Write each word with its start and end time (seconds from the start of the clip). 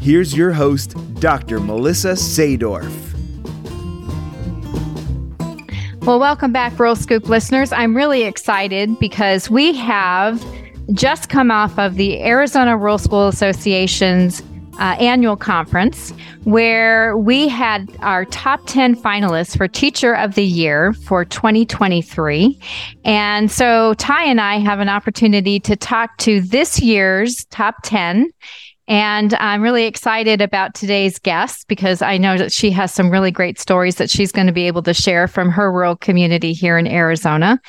here's 0.00 0.36
your 0.36 0.52
host, 0.52 0.96
Dr. 1.20 1.60
Melissa 1.60 2.12
Sadorf. 2.12 3.10
Well, 6.02 6.18
welcome 6.18 6.50
back, 6.50 6.78
Rural 6.78 6.96
Scoop 6.96 7.28
listeners. 7.28 7.72
I'm 7.72 7.94
really 7.94 8.24
excited 8.24 8.98
because 8.98 9.50
we 9.50 9.74
have 9.74 10.42
just 10.92 11.28
come 11.28 11.50
off 11.50 11.78
of 11.78 11.96
the 11.96 12.22
Arizona 12.22 12.76
Rural 12.76 12.98
School 12.98 13.28
Association's 13.28 14.42
uh, 14.80 14.96
annual 14.98 15.36
conference 15.36 16.12
where 16.44 17.16
we 17.18 17.48
had 17.48 17.86
our 18.00 18.24
top 18.24 18.62
10 18.64 18.96
finalists 18.96 19.56
for 19.56 19.68
Teacher 19.68 20.14
of 20.14 20.34
the 20.34 20.44
Year 20.44 20.94
for 20.94 21.24
2023. 21.26 22.58
And 23.04 23.50
so 23.50 23.92
Ty 23.94 24.24
and 24.24 24.40
I 24.40 24.58
have 24.58 24.80
an 24.80 24.88
opportunity 24.88 25.60
to 25.60 25.76
talk 25.76 26.16
to 26.18 26.40
this 26.40 26.80
year's 26.80 27.44
top 27.46 27.76
10 27.84 28.30
and 28.90 29.34
I'm 29.34 29.62
really 29.62 29.84
excited 29.84 30.40
about 30.40 30.74
today's 30.74 31.20
guest 31.20 31.68
because 31.68 32.02
I 32.02 32.18
know 32.18 32.36
that 32.36 32.50
she 32.50 32.72
has 32.72 32.92
some 32.92 33.08
really 33.08 33.30
great 33.30 33.60
stories 33.60 33.94
that 33.96 34.10
she's 34.10 34.32
going 34.32 34.48
to 34.48 34.52
be 34.52 34.66
able 34.66 34.82
to 34.82 34.92
share 34.92 35.28
from 35.28 35.48
her 35.48 35.70
rural 35.70 35.94
community 35.94 36.52
here 36.52 36.76
in 36.76 36.88
Arizona. 36.88 37.60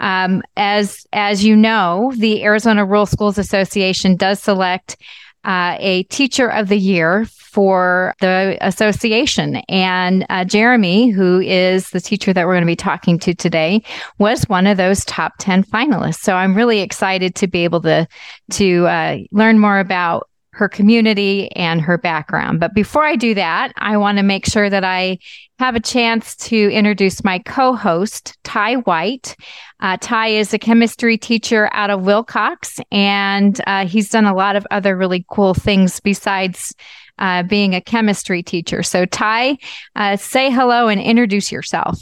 Um, 0.00 0.42
as 0.58 1.06
as 1.14 1.42
you 1.42 1.56
know, 1.56 2.12
the 2.18 2.44
Arizona 2.44 2.84
Rural 2.84 3.06
Schools 3.06 3.38
Association 3.38 4.16
does 4.16 4.42
select 4.42 4.98
uh, 5.44 5.78
a 5.78 6.02
teacher 6.04 6.48
of 6.48 6.68
the 6.68 6.76
year 6.76 7.24
for 7.24 8.12
the 8.20 8.58
association. 8.60 9.56
And 9.70 10.26
uh, 10.28 10.44
Jeremy, 10.44 11.08
who 11.08 11.40
is 11.40 11.88
the 11.88 12.02
teacher 12.02 12.34
that 12.34 12.46
we're 12.46 12.52
going 12.52 12.64
to 12.64 12.66
be 12.66 12.76
talking 12.76 13.18
to 13.20 13.32
today, 13.32 13.82
was 14.18 14.46
one 14.50 14.66
of 14.66 14.76
those 14.76 15.06
top 15.06 15.32
10 15.38 15.64
finalists. 15.64 16.20
So 16.20 16.34
I'm 16.34 16.54
really 16.54 16.80
excited 16.80 17.34
to 17.36 17.46
be 17.46 17.64
able 17.64 17.80
to, 17.82 18.06
to 18.50 18.86
uh, 18.86 19.18
learn 19.32 19.58
more 19.58 19.78
about 19.78 20.28
her 20.56 20.70
community 20.70 21.52
and 21.52 21.82
her 21.82 21.98
background. 21.98 22.60
But 22.60 22.72
before 22.72 23.04
I 23.04 23.14
do 23.14 23.34
that, 23.34 23.72
I 23.76 23.98
want 23.98 24.16
to 24.16 24.22
make 24.22 24.46
sure 24.46 24.70
that 24.70 24.84
I 24.84 25.18
have 25.58 25.76
a 25.76 25.80
chance 25.80 26.34
to 26.36 26.70
introduce 26.70 27.22
my 27.22 27.40
co 27.40 27.74
host, 27.74 28.38
Ty 28.42 28.76
White. 28.76 29.36
Uh, 29.80 29.98
Ty 30.00 30.28
is 30.28 30.54
a 30.54 30.58
chemistry 30.58 31.18
teacher 31.18 31.68
out 31.72 31.90
of 31.90 32.00
Willcox, 32.00 32.80
and 32.90 33.60
uh, 33.66 33.86
he's 33.86 34.08
done 34.08 34.24
a 34.24 34.34
lot 34.34 34.56
of 34.56 34.66
other 34.70 34.96
really 34.96 35.26
cool 35.30 35.52
things 35.52 36.00
besides 36.00 36.74
uh, 37.18 37.42
being 37.42 37.74
a 37.74 37.82
chemistry 37.82 38.42
teacher. 38.42 38.82
So, 38.82 39.04
Ty, 39.04 39.58
uh, 39.94 40.16
say 40.16 40.50
hello 40.50 40.88
and 40.88 41.02
introduce 41.02 41.52
yourself. 41.52 42.00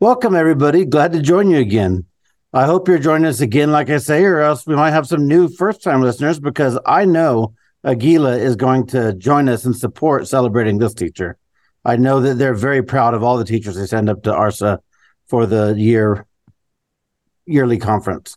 Welcome, 0.00 0.34
everybody. 0.34 0.84
Glad 0.84 1.12
to 1.12 1.22
join 1.22 1.50
you 1.50 1.58
again. 1.58 2.04
I 2.52 2.64
hope 2.64 2.88
you're 2.88 2.98
joining 2.98 3.26
us 3.26 3.40
again, 3.40 3.72
like 3.72 3.90
I 3.90 3.98
say, 3.98 4.24
or 4.24 4.40
else 4.40 4.66
we 4.66 4.74
might 4.74 4.92
have 4.92 5.06
some 5.06 5.28
new 5.28 5.48
first 5.48 5.82
time 5.82 6.00
listeners 6.00 6.40
because 6.40 6.78
I 6.86 7.04
know 7.04 7.54
Aguila 7.84 8.38
is 8.38 8.56
going 8.56 8.86
to 8.88 9.12
join 9.14 9.50
us 9.50 9.66
and 9.66 9.76
support 9.76 10.26
celebrating 10.26 10.78
this 10.78 10.94
teacher. 10.94 11.36
I 11.84 11.96
know 11.96 12.20
that 12.20 12.34
they're 12.38 12.54
very 12.54 12.82
proud 12.82 13.12
of 13.12 13.22
all 13.22 13.36
the 13.36 13.44
teachers 13.44 13.76
they 13.76 13.86
send 13.86 14.08
up 14.08 14.22
to 14.22 14.32
ARSA 14.32 14.78
for 15.26 15.44
the 15.44 15.74
year 15.76 16.26
yearly 17.44 17.78
conference. 17.78 18.36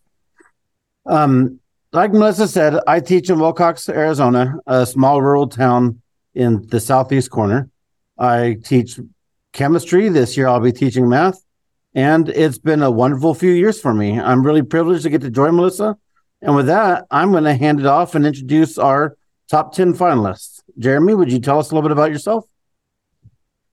Um, 1.06 1.60
like 1.94 2.12
Melissa 2.12 2.48
said, 2.48 2.80
I 2.88 3.00
teach 3.00 3.30
in 3.30 3.38
Willcox, 3.38 3.90
Arizona, 3.90 4.56
a 4.68 4.86
small 4.86 5.22
rural 5.22 5.48
town 5.48 6.02
in 6.34 6.68
the 6.68 6.80
southeast 6.80 7.32
corner. 7.32 7.70
I 8.18 8.58
teach 8.64 9.00
chemistry. 9.54 10.10
This 10.10 10.38
year 10.38 10.48
I'll 10.48 10.60
be 10.60 10.72
teaching 10.72 11.10
math. 11.10 11.42
And 11.94 12.30
it's 12.30 12.58
been 12.58 12.82
a 12.82 12.92
wonderful 12.92 13.34
few 13.34 13.52
years 13.52 13.82
for 13.82 13.94
me. 13.94 14.20
I'm 14.20 14.46
really 14.46 14.62
privileged 14.62 15.04
to 15.04 15.10
get 15.10 15.22
to 15.22 15.30
join 15.30 15.56
Melissa. 15.56 15.98
And 16.42 16.56
with 16.56 16.68
that, 16.68 17.06
I'm 17.12 17.32
going 17.32 17.44
to 17.44 17.54
hand 17.54 17.80
it 17.80 17.86
off 17.86 18.16
and 18.16 18.26
introduce 18.26 18.78
our 18.78 19.18
top 19.50 19.74
10 19.74 19.94
finalists. 19.94 20.62
Jeremy, 20.80 21.14
would 21.14 21.32
you 21.32 21.40
tell 21.40 21.60
us 21.60 21.70
a 21.70 21.76
little 21.76 21.88
bit 21.88 21.92
about 21.92 22.12
yourself? 22.12 22.46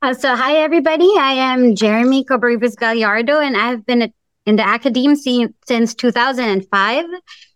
Uh, 0.03 0.15
so, 0.15 0.37
hi, 0.37 0.57
everybody. 0.57 1.09
I 1.19 1.33
am 1.33 1.75
Jeremy 1.75 2.25
Cobarribas 2.25 2.77
Gallardo, 2.77 3.41
and 3.41 3.57
I've 3.57 3.85
been 3.87 4.13
in 4.47 4.57
the 4.57 4.67
academe 4.67 5.17
scene 5.17 5.55
since 5.67 5.95
2005. 5.95 7.05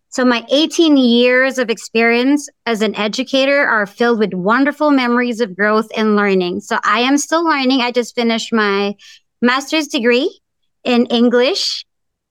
So, 0.08 0.24
my 0.24 0.44
18 0.50 0.96
years 0.96 1.58
of 1.58 1.70
experience 1.70 2.48
as 2.66 2.82
an 2.82 2.96
educator 2.96 3.64
are 3.64 3.86
filled 3.86 4.18
with 4.18 4.34
wonderful 4.34 4.90
memories 4.90 5.40
of 5.40 5.56
growth 5.56 5.88
and 5.96 6.16
learning. 6.16 6.60
So, 6.60 6.78
I 6.84 7.00
am 7.00 7.16
still 7.16 7.44
learning. 7.44 7.80
I 7.80 7.92
just 7.92 8.14
finished 8.14 8.52
my 8.52 8.96
master's 9.40 9.86
degree 9.86 10.41
in 10.84 11.06
English. 11.06 11.84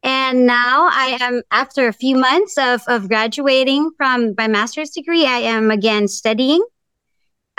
And 0.03 0.47
now 0.47 0.89
I 0.91 1.17
am, 1.21 1.43
after 1.51 1.87
a 1.87 1.93
few 1.93 2.15
months 2.17 2.57
of, 2.57 2.81
of 2.87 3.07
graduating 3.07 3.91
from 3.97 4.33
my 4.37 4.47
master's 4.47 4.89
degree, 4.89 5.25
I 5.25 5.39
am 5.39 5.69
again 5.69 6.07
studying 6.07 6.65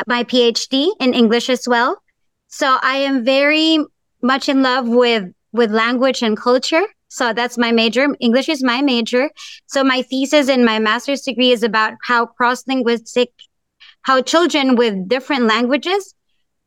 my 0.06 0.24
PhD 0.24 0.90
in 0.98 1.14
English 1.14 1.48
as 1.48 1.68
well. 1.68 2.02
So 2.48 2.78
I 2.82 2.96
am 2.96 3.24
very 3.24 3.78
much 4.22 4.48
in 4.48 4.62
love 4.62 4.88
with, 4.88 5.32
with 5.52 5.70
language 5.70 6.22
and 6.22 6.36
culture. 6.36 6.82
So 7.08 7.32
that's 7.32 7.58
my 7.58 7.72
major. 7.72 8.08
English 8.20 8.48
is 8.48 8.62
my 8.62 8.80
major. 8.82 9.30
So 9.66 9.84
my 9.84 10.02
thesis 10.02 10.48
in 10.48 10.64
my 10.64 10.78
master's 10.78 11.22
degree 11.22 11.52
is 11.52 11.62
about 11.62 11.94
how 12.02 12.26
cross 12.26 12.66
linguistic, 12.66 13.30
how 14.02 14.22
children 14.22 14.76
with 14.76 15.08
different 15.08 15.44
languages 15.44 16.14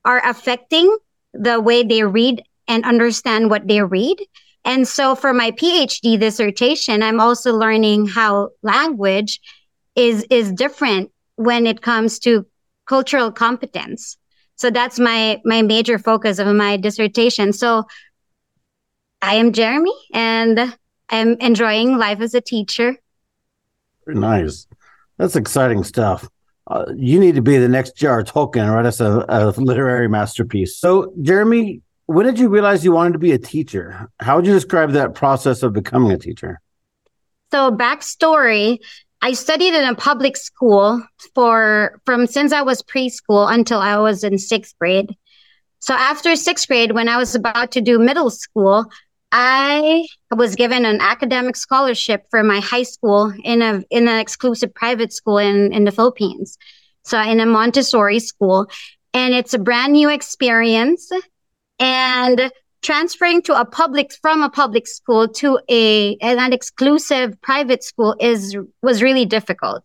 are 0.06 0.22
affecting 0.24 0.96
the 1.34 1.60
way 1.60 1.84
they 1.84 2.04
read 2.04 2.44
and 2.68 2.84
understand 2.86 3.50
what 3.50 3.68
they 3.68 3.82
read. 3.82 4.18
And 4.64 4.88
so 4.88 5.16
for 5.16 5.34
my 5.34 5.52
PhD 5.52 6.20
dissertation, 6.20 7.04
I'm 7.04 7.20
also 7.20 7.54
learning 7.54 8.08
how 8.08 8.50
language 8.64 9.40
is, 9.96 10.26
is 10.30 10.52
different 10.52 11.12
when 11.36 11.68
it 11.68 11.82
comes 11.82 12.20
to 12.20 12.46
cultural 12.88 13.32
competence. 13.32 14.18
So 14.56 14.70
that's 14.70 15.00
my, 15.00 15.42
my 15.46 15.62
major 15.62 16.00
focus 16.00 16.40
of 16.40 16.48
my 16.56 16.78
dissertation. 16.78 17.54
So 17.54 17.84
I 19.22 19.36
am 19.36 19.54
Jeremy 19.54 19.94
and 20.14 20.76
I'm 21.10 21.34
enjoying 21.40 21.98
life 21.98 22.22
as 22.22 22.34
a 22.34 22.42
teacher. 22.42 22.96
Very 24.06 24.20
nice. 24.20 24.68
That's 25.18 25.36
exciting 25.36 25.84
stuff. 25.84 26.28
Uh, 26.68 26.86
you 26.96 27.20
need 27.20 27.36
to 27.36 27.42
be 27.42 27.58
the 27.58 27.70
next 27.70 27.96
J.R. 27.96 28.24
Tolkien, 28.24 28.74
write 28.74 28.88
us 28.88 29.00
a, 29.00 29.24
a 29.30 29.50
literary 29.52 30.08
masterpiece. 30.08 30.78
So, 30.78 31.14
Jeremy, 31.22 31.82
when 32.08 32.26
did 32.26 32.40
you 32.40 32.50
realize 32.50 32.86
you 32.86 32.92
wanted 32.92 33.14
to 33.14 33.20
be 33.20 33.32
a 33.32 33.38
teacher? 33.38 34.10
How 34.20 34.36
would 34.36 34.46
you 34.46 34.54
describe 34.54 34.92
that 34.92 35.16
process 35.16 35.64
of 35.64 35.74
becoming 35.74 36.12
a 36.12 36.18
teacher? 36.18 36.62
So, 37.52 37.72
backstory 37.72 38.80
I 39.22 39.34
studied 39.34 39.74
in 39.74 39.86
a 39.86 39.96
public 39.96 40.38
school 40.38 41.02
for 41.34 42.00
from 42.06 42.28
since 42.28 42.54
I 42.54 42.62
was 42.62 42.84
preschool 42.84 43.52
until 43.52 43.80
I 43.80 43.98
was 43.98 44.24
in 44.24 44.38
sixth 44.38 44.78
grade. 44.78 45.16
So, 45.80 45.96
after 45.96 46.36
sixth 46.36 46.68
grade, 46.68 46.92
when 46.92 47.10
I 47.10 47.18
was 47.18 47.34
about 47.34 47.72
to 47.72 47.82
do 47.82 47.98
middle 47.98 48.30
school, 48.30 48.86
I 49.32 50.06
was 50.30 50.56
given 50.56 50.86
an 50.86 51.02
academic 51.02 51.56
scholarship 51.56 52.26
for 52.30 52.44
my 52.44 52.60
high 52.60 52.84
school 52.84 53.34
in 53.44 53.64
a 53.64 53.84
in 53.90 54.08
an 54.08 54.20
exclusive 54.20 54.74
private 54.74 55.12
school 55.12 55.40
in 55.40 55.74
in 55.74 55.86
the 55.86 55.92
Philippines. 55.92 56.58
So 57.04 57.20
in 57.20 57.40
a 57.40 57.46
Montessori 57.48 58.20
school, 58.20 58.68
and 59.14 59.34
it's 59.34 59.56
a 59.56 59.60
brand 59.60 59.94
new 59.94 60.10
experience 60.10 61.10
and 61.80 62.52
transferring 62.82 63.42
to 63.44 63.60
a 63.60 63.66
public 63.66 64.14
from 64.22 64.44
a 64.44 64.50
public 64.50 64.88
school 64.88 65.28
to 65.28 65.60
a 65.70 66.18
an 66.22 66.54
exclusive 66.54 67.40
private 67.42 67.84
school 67.84 68.16
is 68.20 68.58
was 68.82 69.02
really 69.02 69.26
difficult. 69.26 69.84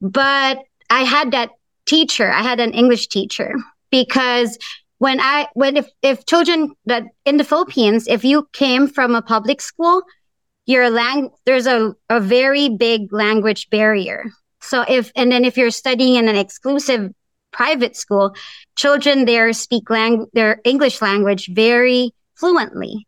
But 0.00 0.58
i 0.88 1.02
had 1.02 1.32
that 1.32 1.50
teacher 1.84 2.30
i 2.30 2.42
had 2.42 2.60
an 2.60 2.72
english 2.72 3.08
teacher 3.08 3.54
because 3.90 4.56
when 4.98 5.18
i 5.20 5.48
when 5.54 5.76
if, 5.76 5.88
if 6.02 6.24
children 6.26 6.72
that 6.84 7.04
in 7.24 7.38
the 7.38 7.44
philippines 7.44 8.06
if 8.06 8.24
you 8.24 8.46
came 8.52 8.86
from 8.86 9.16
a 9.16 9.22
public 9.22 9.60
school 9.60 10.02
your 10.66 10.90
lang 10.90 11.30
there's 11.46 11.66
a, 11.66 11.94
a 12.10 12.20
very 12.20 12.68
big 12.68 13.12
language 13.12 13.70
barrier. 13.70 14.26
So 14.60 14.84
if 14.86 15.12
and 15.16 15.30
then 15.30 15.44
if 15.44 15.56
you're 15.56 15.70
studying 15.70 16.16
in 16.16 16.28
an 16.28 16.36
exclusive 16.36 17.12
private 17.52 17.96
school, 17.96 18.34
children 18.76 19.24
there 19.24 19.52
speak 19.52 19.88
lang- 19.90 20.26
their 20.32 20.60
English 20.64 21.00
language 21.00 21.48
very 21.52 22.12
fluently. 22.34 23.06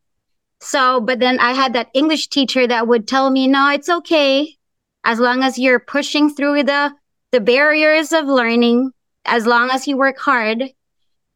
So, 0.60 1.00
but 1.00 1.20
then 1.20 1.38
I 1.38 1.52
had 1.52 1.74
that 1.74 1.90
English 1.94 2.28
teacher 2.28 2.66
that 2.66 2.88
would 2.88 3.06
tell 3.06 3.30
me, 3.30 3.46
no, 3.46 3.70
it's 3.70 3.88
okay. 3.88 4.56
As 5.04 5.20
long 5.20 5.42
as 5.42 5.58
you're 5.58 5.78
pushing 5.78 6.34
through 6.34 6.64
the, 6.64 6.92
the 7.30 7.40
barriers 7.40 8.12
of 8.12 8.26
learning, 8.26 8.90
as 9.24 9.46
long 9.46 9.70
as 9.70 9.86
you 9.86 9.96
work 9.96 10.18
hard, 10.18 10.64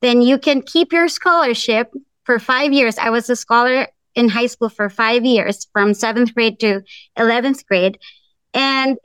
then 0.00 0.22
you 0.22 0.38
can 0.38 0.62
keep 0.62 0.92
your 0.92 1.08
scholarship 1.08 1.92
for 2.24 2.38
five 2.38 2.72
years. 2.72 2.98
I 2.98 3.10
was 3.10 3.30
a 3.30 3.36
scholar 3.36 3.86
in 4.14 4.28
high 4.28 4.46
school 4.46 4.68
for 4.68 4.90
five 4.90 5.24
years 5.24 5.66
from 5.72 5.94
seventh 5.94 6.34
grade 6.34 6.58
to 6.60 6.82
11th 7.18 7.64
grade. 7.66 7.98
And 8.52 8.98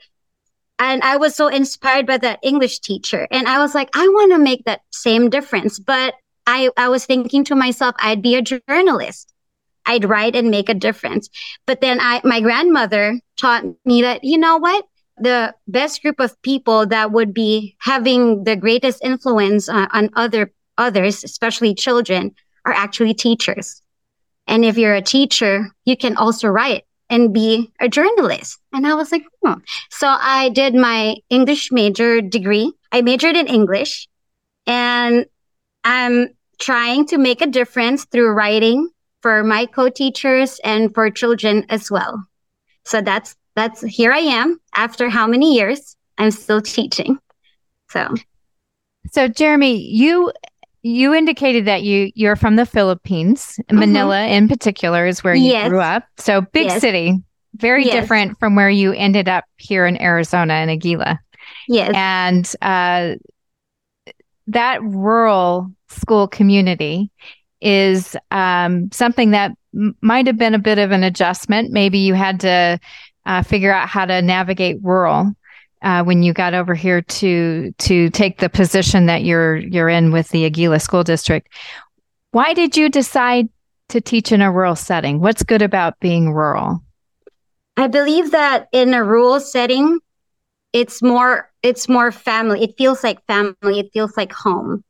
and 0.80 1.02
I 1.04 1.18
was 1.18 1.36
so 1.36 1.48
inspired 1.48 2.06
by 2.06 2.18
that 2.18 2.40
English 2.44 2.80
teacher. 2.80 3.28
And 3.32 3.48
I 3.48 3.60
was 3.60 3.74
like, 3.74 3.90
I 3.96 4.08
want 4.08 4.32
to 4.34 4.40
make 4.40 4.66
that 4.66 4.82
same 4.92 5.30
difference. 5.30 5.80
But 5.80 6.14
I, 6.46 6.70
I 6.78 6.90
was 6.90 7.06
thinking 7.06 7.44
to 7.46 7.56
myself, 7.56 7.96
I'd 8.00 8.22
be 8.22 8.36
a 8.36 8.42
journalist. 8.42 9.34
I'd 9.86 10.06
write 10.06 10.36
and 10.36 10.52
make 10.52 10.70
a 10.70 10.74
difference. 10.74 11.30
But 11.66 11.82
then 11.82 12.00
I, 12.00 12.22
my 12.24 12.42
grandmother 12.42 13.20
taught 13.38 13.64
me 13.86 14.02
that, 14.04 14.24
you 14.24 14.38
know 14.38 14.58
what? 14.58 14.86
The 15.18 15.56
best 15.68 16.02
group 16.02 16.20
of 16.20 16.40
people 16.42 16.86
that 16.88 17.12
would 17.12 17.34
be 17.34 17.76
having 17.80 18.44
the 18.44 18.56
greatest 18.56 19.04
influence 19.04 19.68
on, 19.68 19.88
on 19.92 20.10
other 20.16 20.52
others, 20.78 21.24
especially 21.24 21.74
children, 21.74 22.36
are 22.66 22.74
actually 22.74 23.16
teachers. 23.16 23.82
And 24.46 24.64
if 24.64 24.78
you're 24.78 24.94
a 24.94 25.02
teacher, 25.02 25.72
you 25.86 25.98
can 25.98 26.18
also 26.18 26.48
write 26.48 26.84
and 27.10 27.34
be 27.34 27.72
a 27.80 27.88
journalist. 27.88 28.60
And 28.74 28.86
I 28.86 28.94
was 28.94 29.12
like, 29.12 29.24
hmm. 29.44 29.60
So 29.90 30.08
I 30.08 30.50
did 30.50 30.76
my 30.76 31.16
English 31.30 31.72
major 31.72 32.22
degree. 32.22 32.74
I 32.92 33.02
majored 33.02 33.36
in 33.36 33.48
English 33.48 34.08
and 34.66 35.26
I'm 35.84 36.30
trying 36.60 37.06
to 37.08 37.18
make 37.18 37.42
a 37.42 37.48
difference 37.48 38.06
through 38.06 38.32
writing 38.32 38.90
for 39.22 39.44
my 39.44 39.66
co-teachers 39.66 40.60
and 40.64 40.94
for 40.94 41.10
children 41.10 41.66
as 41.70 41.90
well. 41.90 42.26
So 42.86 43.02
that's 43.02 43.36
that's 43.56 43.82
here 43.82 44.12
I 44.12 44.20
am 44.20 44.60
after 44.76 45.10
how 45.10 45.28
many 45.28 45.56
years 45.56 45.96
I'm 46.18 46.32
still 46.32 46.62
teaching. 46.62 47.18
So 47.90 48.14
So 49.12 49.28
Jeremy, 49.28 49.78
you 49.78 50.32
you 50.82 51.14
indicated 51.14 51.66
that 51.66 51.84
you 51.84 52.12
you're 52.16 52.36
from 52.36 52.56
the 52.56 52.66
Philippines. 52.66 53.60
Mm-hmm. 53.64 53.80
Manila 53.80 54.26
in 54.26 54.48
particular 54.48 55.06
is 55.06 55.24
where 55.24 55.36
you 55.36 55.52
yes. 55.52 55.70
grew 55.70 55.82
up. 55.82 56.04
So 56.18 56.42
big 56.42 56.68
yes. 56.68 56.82
city, 56.82 57.18
very 57.56 57.86
yes. 57.86 57.94
different 57.94 58.40
from 58.40 58.56
where 58.56 58.70
you 58.70 58.94
ended 58.94 59.28
up 59.28 59.46
here 59.58 59.86
in 59.86 60.02
Arizona 60.02 60.56
in 60.56 60.70
Aguila. 60.70 61.20
Yes. 61.68 61.92
And 61.96 62.56
uh, 62.62 63.16
that 64.48 64.82
rural 64.82 65.72
school 65.90 66.28
community 66.28 67.12
is 67.62 68.16
um, 68.32 68.90
something 68.92 69.32
that 69.32 69.52
m- 69.74 69.96
might 70.02 70.28
have 70.28 70.38
been 70.38 70.54
a 70.54 70.60
bit 70.60 70.78
of 70.78 70.92
an 70.92 71.04
adjustment. 71.04 71.72
Maybe 71.72 72.00
you 72.00 72.14
had 72.14 72.42
to 72.42 72.80
uh, 73.26 73.42
figure 73.44 73.74
out 73.74 73.90
how 73.90 74.06
to 74.06 74.22
navigate 74.22 74.78
rural 74.82 75.34
uh, 75.82 76.04
when 76.04 76.24
you 76.24 76.34
got 76.34 76.54
over 76.54 76.74
here 76.74 77.02
to 77.02 77.72
to 77.78 78.10
take 78.10 78.40
the 78.40 78.50
position 78.50 79.06
that 79.06 79.24
you're 79.24 79.58
you're 79.58 79.90
in 79.90 80.12
with 80.12 80.30
the 80.30 80.46
Aguila 80.46 80.80
School 80.80 81.04
District. 81.04 81.48
Why 82.32 82.54
did 82.54 82.76
you 82.76 82.90
decide 82.90 83.50
to 83.90 84.02
teach 84.02 84.32
in 84.32 84.42
a 84.42 84.52
rural 84.52 84.76
setting? 84.76 85.20
What's 85.20 85.44
good 85.44 85.62
about 85.62 86.00
being 86.00 86.34
rural? 86.34 86.84
I 87.78 87.88
believe 87.88 88.32
that 88.32 88.68
in 88.72 88.94
a 88.94 89.04
rural 89.04 89.40
setting, 89.40 90.00
it's 90.74 91.02
more 91.02 91.52
it's 91.62 91.88
more 91.88 92.12
family. 92.12 92.64
It 92.64 92.76
feels 92.78 93.04
like 93.04 93.26
family. 93.28 93.80
It 93.80 93.92
feels 93.94 94.18
like 94.18 94.34
home. 94.34 94.84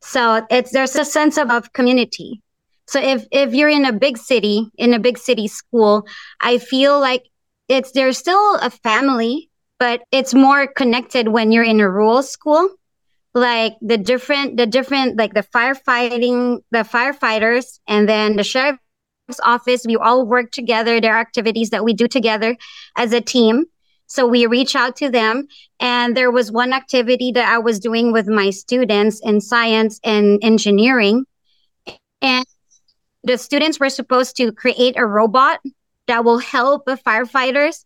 So 0.00 0.46
it's 0.50 0.72
there's 0.72 0.96
a 0.96 1.04
sense 1.04 1.36
of, 1.36 1.50
of 1.50 1.72
community. 1.74 2.42
So 2.86 2.98
if 3.00 3.26
if 3.30 3.54
you're 3.54 3.68
in 3.68 3.84
a 3.84 3.92
big 3.92 4.16
city, 4.16 4.70
in 4.78 4.94
a 4.94 4.98
big 4.98 5.18
city 5.18 5.48
school, 5.48 6.06
I 6.40 6.58
feel 6.58 6.98
like 6.98 7.24
it's 7.68 7.92
there's 7.92 8.18
still 8.18 8.56
a 8.56 8.70
family 8.70 9.49
but 9.80 10.02
it's 10.12 10.34
more 10.34 10.66
connected 10.66 11.28
when 11.28 11.50
you're 11.50 11.64
in 11.64 11.80
a 11.80 11.90
rural 11.90 12.22
school. 12.22 12.68
Like 13.32 13.76
the 13.80 13.96
different 13.96 14.56
the 14.56 14.66
different 14.66 15.16
like 15.16 15.34
the 15.34 15.42
firefighting 15.42 16.58
the 16.70 16.80
firefighters 16.80 17.80
and 17.86 18.08
then 18.08 18.36
the 18.36 18.44
sheriff's 18.44 18.78
office 19.42 19.84
we 19.86 19.96
all 19.96 20.26
work 20.26 20.50
together. 20.52 21.00
There 21.00 21.14
are 21.14 21.20
activities 21.20 21.70
that 21.70 21.84
we 21.84 21.94
do 21.94 22.06
together 22.06 22.56
as 22.96 23.12
a 23.12 23.20
team. 23.20 23.64
So 24.06 24.26
we 24.26 24.46
reach 24.46 24.74
out 24.74 24.96
to 24.96 25.08
them. 25.08 25.46
And 25.78 26.16
there 26.16 26.32
was 26.32 26.50
one 26.50 26.72
activity 26.72 27.30
that 27.32 27.48
i 27.48 27.58
was 27.58 27.78
doing 27.78 28.12
with 28.12 28.26
my 28.26 28.50
students 28.50 29.20
in 29.24 29.40
science 29.40 30.00
and 30.04 30.40
engineering. 30.42 31.24
And 32.20 32.44
the 33.22 33.38
students 33.38 33.78
were 33.78 33.90
supposed 33.90 34.36
to 34.36 34.50
create 34.50 34.98
a 34.98 35.06
robot 35.06 35.60
that 36.08 36.24
will 36.24 36.38
help 36.38 36.84
the 36.84 36.96
firefighters 36.96 37.84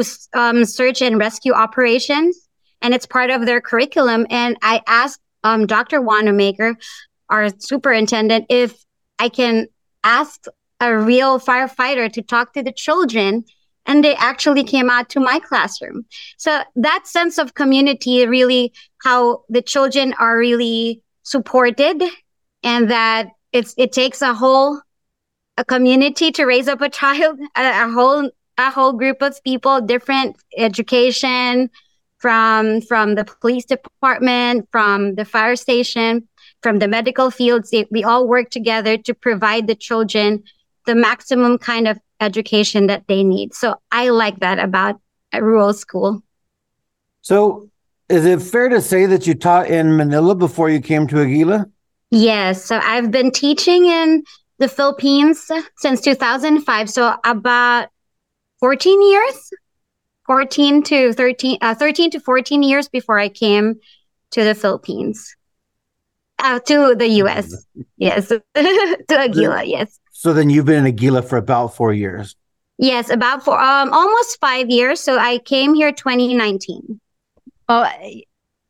do 0.00 0.02
um, 0.34 0.64
search 0.64 1.02
and 1.02 1.18
rescue 1.18 1.52
operations, 1.52 2.48
and 2.80 2.94
it's 2.94 3.06
part 3.06 3.30
of 3.30 3.46
their 3.46 3.60
curriculum. 3.60 4.26
And 4.30 4.56
I 4.62 4.82
asked 4.86 5.20
um, 5.44 5.66
Dr. 5.66 6.00
Wanamaker, 6.00 6.76
our 7.28 7.48
superintendent, 7.58 8.46
if 8.48 8.84
I 9.18 9.28
can 9.28 9.68
ask 10.04 10.44
a 10.80 10.96
real 10.96 11.38
firefighter 11.38 12.12
to 12.12 12.22
talk 12.22 12.52
to 12.54 12.62
the 12.62 12.72
children 12.72 13.44
and 13.86 14.04
they 14.04 14.14
actually 14.16 14.64
came 14.64 14.90
out 14.90 15.08
to 15.10 15.20
my 15.20 15.38
classroom. 15.38 16.04
So 16.36 16.60
that 16.76 17.06
sense 17.06 17.38
of 17.38 17.54
community, 17.54 18.26
really 18.26 18.72
how 19.02 19.42
the 19.48 19.62
children 19.62 20.14
are 20.18 20.38
really 20.38 21.02
supported 21.22 22.02
and 22.62 22.90
that 22.90 23.30
it's, 23.52 23.74
it 23.76 23.92
takes 23.92 24.22
a 24.22 24.34
whole, 24.34 24.80
a 25.56 25.64
community 25.64 26.30
to 26.32 26.44
raise 26.44 26.68
up 26.68 26.80
a 26.80 26.88
child, 26.88 27.38
a, 27.56 27.84
a 27.84 27.90
whole 27.90 28.30
a 28.58 28.70
whole 28.70 28.92
group 28.92 29.22
of 29.22 29.42
people, 29.44 29.80
different 29.80 30.36
education 30.56 31.70
from 32.18 32.80
from 32.82 33.14
the 33.16 33.24
police 33.24 33.64
department, 33.64 34.68
from 34.70 35.14
the 35.16 35.24
fire 35.24 35.56
station, 35.56 36.28
from 36.62 36.78
the 36.78 36.88
medical 36.88 37.30
fields. 37.30 37.74
we 37.90 38.04
all 38.04 38.28
work 38.28 38.50
together 38.50 38.96
to 38.96 39.14
provide 39.14 39.66
the 39.66 39.74
children 39.74 40.42
the 40.86 40.94
maximum 40.94 41.58
kind 41.58 41.86
of 41.86 41.98
education 42.20 42.86
that 42.86 43.04
they 43.08 43.22
need. 43.22 43.54
So 43.54 43.76
I 43.90 44.08
like 44.08 44.40
that 44.40 44.58
about 44.58 45.00
a 45.32 45.42
rural 45.42 45.72
school. 45.72 46.22
So 47.22 47.68
is 48.08 48.24
it 48.26 48.42
fair 48.42 48.68
to 48.68 48.80
say 48.80 49.06
that 49.06 49.26
you 49.26 49.34
taught 49.34 49.68
in 49.68 49.96
Manila 49.96 50.34
before 50.34 50.68
you 50.70 50.80
came 50.80 51.06
to 51.08 51.20
Aguila? 51.20 51.66
Yes. 52.10 52.64
So 52.64 52.78
I've 52.82 53.10
been 53.10 53.30
teaching 53.30 53.86
in 53.86 54.22
the 54.58 54.68
Philippines 54.68 55.50
since 55.78 56.00
2005. 56.00 56.90
So 56.90 57.16
about 57.24 57.88
14 58.62 59.02
years? 59.02 59.50
14 60.26 60.84
to 60.84 61.12
13 61.12 61.58
uh, 61.60 61.74
13 61.74 62.12
to 62.12 62.20
14 62.20 62.62
years 62.62 62.88
before 62.88 63.18
i 63.18 63.28
came 63.28 63.74
to 64.30 64.44
the 64.44 64.54
philippines. 64.54 65.34
Uh, 66.38 66.60
to 66.60 66.94
the 66.94 67.06
us 67.08 67.66
yes. 67.96 68.28
To 68.54 69.18
aguila 69.18 69.64
yes. 69.64 69.98
so 70.12 70.32
then 70.32 70.48
you've 70.48 70.64
been 70.64 70.86
in 70.86 70.86
aguila 70.86 71.22
for 71.22 71.38
about 71.38 71.74
four 71.74 71.92
years. 71.92 72.36
Yes 72.78 73.10
about 73.10 73.44
four 73.44 73.58
um 73.60 73.92
almost 73.92 74.38
five 74.40 74.70
years. 74.70 75.00
So 75.00 75.18
i 75.18 75.38
came 75.38 75.74
here 75.74 75.90
2019 75.90 77.00
well 77.68 77.92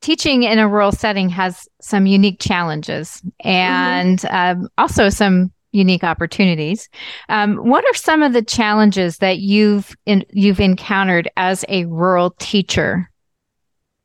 teaching 0.00 0.44
in 0.44 0.58
a 0.58 0.66
rural 0.66 0.92
setting 0.92 1.28
has 1.28 1.68
some 1.82 2.06
unique 2.06 2.40
challenges 2.40 3.20
and 3.44 4.20
mm-hmm. 4.20 4.62
um, 4.62 4.68
also 4.78 5.10
some 5.10 5.52
unique 5.72 6.04
opportunities. 6.04 6.88
Um, 7.28 7.56
what 7.56 7.84
are 7.84 7.94
some 7.94 8.22
of 8.22 8.32
the 8.32 8.42
challenges 8.42 9.18
that 9.18 9.38
you've 9.38 9.96
in, 10.06 10.24
you've 10.30 10.60
encountered 10.60 11.30
as 11.36 11.64
a 11.68 11.86
rural 11.86 12.30
teacher, 12.38 13.10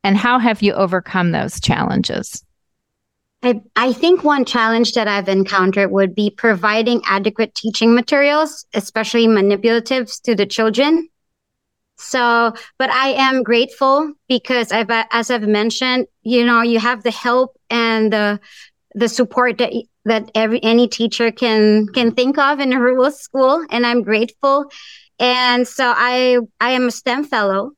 and 0.03 0.17
how 0.17 0.39
have 0.39 0.61
you 0.61 0.73
overcome 0.73 1.31
those 1.31 1.59
challenges? 1.59 2.43
I, 3.43 3.61
I 3.75 3.93
think 3.93 4.23
one 4.23 4.45
challenge 4.45 4.93
that 4.93 5.07
I've 5.07 5.29
encountered 5.29 5.91
would 5.91 6.15
be 6.15 6.31
providing 6.31 7.01
adequate 7.05 7.53
teaching 7.53 7.93
materials, 7.93 8.65
especially 8.73 9.27
manipulatives 9.27 10.21
to 10.23 10.33
the 10.33 10.45
children. 10.45 11.07
So, 11.99 12.53
but 12.77 12.89
I 12.89 13.09
am 13.09 13.43
grateful 13.43 14.13
because 14.27 14.71
I've, 14.71 14.89
as 14.89 15.29
I've 15.31 15.47
mentioned, 15.47 16.07
you 16.23 16.45
know, 16.45 16.61
you 16.61 16.79
have 16.79 17.03
the 17.03 17.11
help 17.11 17.57
and 17.69 18.13
the, 18.13 18.39
the 18.93 19.09
support 19.09 19.57
that 19.57 19.73
that 20.05 20.31
every 20.33 20.63
any 20.63 20.87
teacher 20.87 21.31
can 21.31 21.87
can 21.87 22.11
think 22.11 22.37
of 22.37 22.59
in 22.59 22.73
a 22.73 22.79
rural 22.87 23.11
school 23.11 23.65
and 23.69 23.85
i'm 23.85 24.03
grateful. 24.03 24.65
And 25.19 25.67
so 25.67 25.93
i 25.95 26.37
i 26.61 26.71
am 26.71 26.87
a 26.87 26.91
stem 26.91 27.23
fellow 27.23 27.71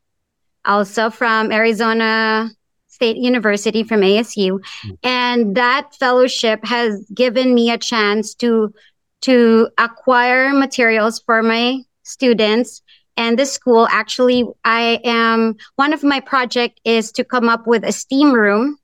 also 0.66 1.10
from 1.10 1.52
arizona 1.52 2.50
state 2.88 3.16
university 3.16 3.84
from 3.84 4.02
asu 4.02 4.60
hmm. 4.82 4.92
and 5.04 5.56
that 5.56 5.96
fellowship 5.96 6.60
has 6.66 7.10
given 7.14 7.56
me 7.56 7.72
a 7.72 7.78
chance 7.78 8.36
to 8.36 8.74
to 9.22 9.70
acquire 9.78 10.54
materials 10.54 11.22
for 11.26 11.44
my 11.44 11.80
students. 12.04 12.82
And 13.18 13.38
this 13.38 13.52
school 13.52 13.88
actually 13.90 14.46
i 14.66 15.00
am 15.04 15.56
one 15.76 15.94
of 15.94 16.04
my 16.04 16.20
project 16.20 16.80
is 16.84 17.12
to 17.14 17.24
come 17.24 17.48
up 17.50 17.68
with 17.68 17.84
a 17.84 17.92
steam 17.92 18.34
room 18.34 18.79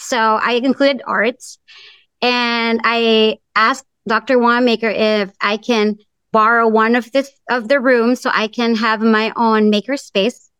so 0.00 0.18
i 0.42 0.54
included 0.54 1.02
arts 1.06 1.58
and 2.22 2.80
I 2.84 3.38
asked 3.56 3.86
Dr. 4.06 4.38
Wanamaker 4.38 4.88
if 4.88 5.32
I 5.40 5.56
can 5.56 5.96
borrow 6.32 6.68
one 6.68 6.94
of 6.94 7.10
the 7.12 7.28
of 7.50 7.68
the 7.68 7.80
rooms 7.80 8.20
so 8.20 8.30
I 8.32 8.48
can 8.48 8.76
have 8.76 9.00
my 9.00 9.32
own 9.36 9.70
maker 9.70 9.96
space. 9.96 10.50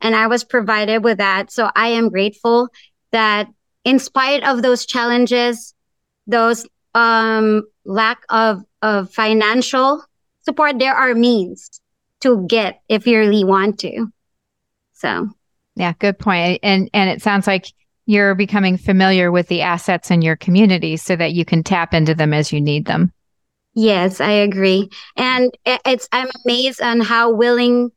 And 0.00 0.14
I 0.14 0.26
was 0.26 0.44
provided 0.44 1.02
with 1.02 1.18
that. 1.18 1.50
So 1.50 1.70
I 1.74 1.88
am 1.88 2.10
grateful 2.10 2.68
that 3.12 3.48
in 3.84 3.98
spite 3.98 4.44
of 4.44 4.62
those 4.62 4.84
challenges, 4.84 5.74
those 6.26 6.66
um, 6.94 7.62
lack 7.84 8.22
of, 8.28 8.62
of 8.82 9.10
financial 9.12 10.04
support, 10.42 10.78
there 10.78 10.94
are 10.94 11.14
means 11.14 11.80
to 12.20 12.44
get 12.46 12.82
if 12.88 13.06
you 13.06 13.18
really 13.18 13.44
want 13.44 13.78
to. 13.80 14.08
So, 14.92 15.30
yeah, 15.74 15.94
good 15.98 16.18
point. 16.18 16.60
And 16.62 16.90
and 16.92 17.08
it 17.08 17.22
sounds 17.22 17.46
like 17.46 17.66
you're 18.06 18.34
becoming 18.34 18.76
familiar 18.76 19.30
with 19.30 19.48
the 19.48 19.62
assets 19.62 20.10
in 20.10 20.22
your 20.22 20.36
community 20.36 20.96
so 20.96 21.16
that 21.16 21.32
you 21.32 21.44
can 21.44 21.62
tap 21.62 21.94
into 21.94 22.14
them 22.14 22.34
as 22.34 22.52
you 22.52 22.60
need 22.60 22.86
them. 22.86 23.12
Yes, 23.74 24.20
I 24.20 24.30
agree. 24.30 24.88
And 25.16 25.50
it's 25.64 26.08
I'm 26.12 26.28
amazed 26.44 26.80
on 26.80 27.00
how 27.00 27.32
willing 27.32 27.90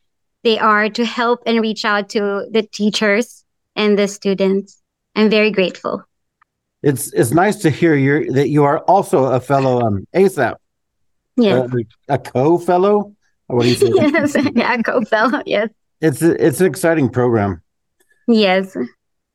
they 0.44 0.58
are 0.58 0.90
to 0.90 1.06
help 1.06 1.42
and 1.46 1.62
reach 1.62 1.86
out 1.86 2.10
to 2.10 2.48
the 2.52 2.64
teachers 2.64 3.44
and 3.76 3.98
the 3.98 4.08
students. 4.08 4.82
I'm 5.16 5.30
very 5.30 5.52
grateful. 5.52 6.04
It's 6.84 7.12
it's 7.14 7.32
nice 7.32 7.58
to 7.58 7.70
hear 7.70 7.96
you 7.96 8.32
that 8.32 8.50
you 8.50 8.64
are 8.64 8.80
also 8.80 9.26
a 9.26 9.40
fellow 9.40 9.82
um, 9.82 10.08
ASAP. 10.16 10.56
Yeah, 11.36 11.60
uh, 11.60 11.68
a 12.08 12.18
co-fellow. 12.18 13.16
What 13.48 13.64
do 13.64 13.70
you 13.70 13.76
say? 13.76 13.92
yes, 13.94 14.36
yeah, 14.56 14.82
co-fellow. 14.82 15.42
Yes, 15.46 15.70
it's 16.02 16.22
it's 16.22 16.62
an 16.62 16.68
exciting 16.68 17.10
program. 17.10 17.62
Yes. 18.28 18.76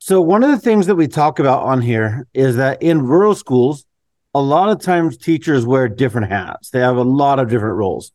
So 0.04 0.20
one 0.20 0.42
of 0.42 0.50
the 0.50 0.58
things 0.58 0.88
that 0.88 0.96
we 0.96 1.06
talk 1.06 1.38
about 1.38 1.62
on 1.62 1.80
here 1.80 2.26
is 2.34 2.56
that 2.56 2.82
in 2.82 3.06
rural 3.06 3.36
schools, 3.36 3.84
a 4.34 4.42
lot 4.42 4.68
of 4.68 4.80
times 4.80 5.16
teachers 5.16 5.64
wear 5.64 5.88
different 5.88 6.26
hats. 6.26 6.70
They 6.70 6.80
have 6.80 6.96
a 6.96 7.04
lot 7.04 7.38
of 7.38 7.48
different 7.48 7.76
roles. 7.76 8.10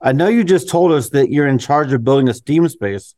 I 0.00 0.12
know 0.12 0.28
you 0.28 0.44
just 0.44 0.68
told 0.68 0.92
us 0.92 1.10
that 1.10 1.30
you're 1.30 1.48
in 1.48 1.58
charge 1.58 1.92
of 1.92 2.04
building 2.04 2.28
a 2.28 2.32
STEAM 2.32 2.68
space. 2.68 3.16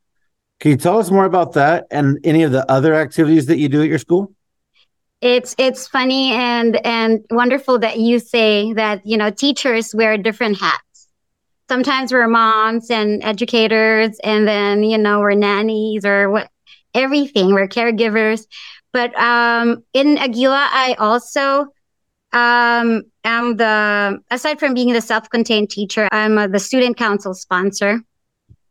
Can 0.59 0.71
you 0.71 0.77
tell 0.77 0.97
us 0.97 1.11
more 1.11 1.25
about 1.25 1.53
that 1.53 1.85
and 1.91 2.17
any 2.23 2.41
of 2.41 2.51
the 2.51 2.65
other 2.69 2.95
activities 2.95 3.45
that 3.45 3.59
you 3.59 3.69
do 3.69 3.83
at 3.83 3.89
your 3.89 3.99
school? 3.99 4.33
It's 5.21 5.53
it's 5.59 5.87
funny 5.87 6.31
and 6.31 6.83
and 6.83 7.23
wonderful 7.29 7.77
that 7.77 7.99
you 7.99 8.17
say 8.17 8.73
that 8.73 9.05
you 9.05 9.17
know 9.17 9.29
teachers 9.29 9.93
wear 9.93 10.17
different 10.17 10.59
hats. 10.59 11.09
Sometimes 11.69 12.11
we're 12.11 12.27
moms 12.27 12.89
and 12.89 13.23
educators, 13.23 14.17
and 14.23 14.47
then 14.47 14.81
you 14.81 14.97
know 14.97 15.19
we're 15.19 15.35
nannies 15.35 16.05
or 16.05 16.31
what 16.31 16.49
everything. 16.95 17.53
We're 17.53 17.67
caregivers. 17.67 18.47
But 18.91 19.13
um, 19.19 19.83
in 19.93 20.17
Aguila, 20.17 20.69
I 20.71 20.95
also 20.97 21.67
um, 22.31 23.03
am 23.23 23.57
the, 23.57 24.19
aside 24.31 24.59
from 24.59 24.73
being 24.73 24.93
the 24.93 25.01
self 25.01 25.29
contained 25.29 25.69
teacher, 25.69 26.07
I'm 26.11 26.37
uh, 26.37 26.47
the 26.47 26.59
student 26.59 26.97
council 26.97 27.33
sponsor. 27.33 28.01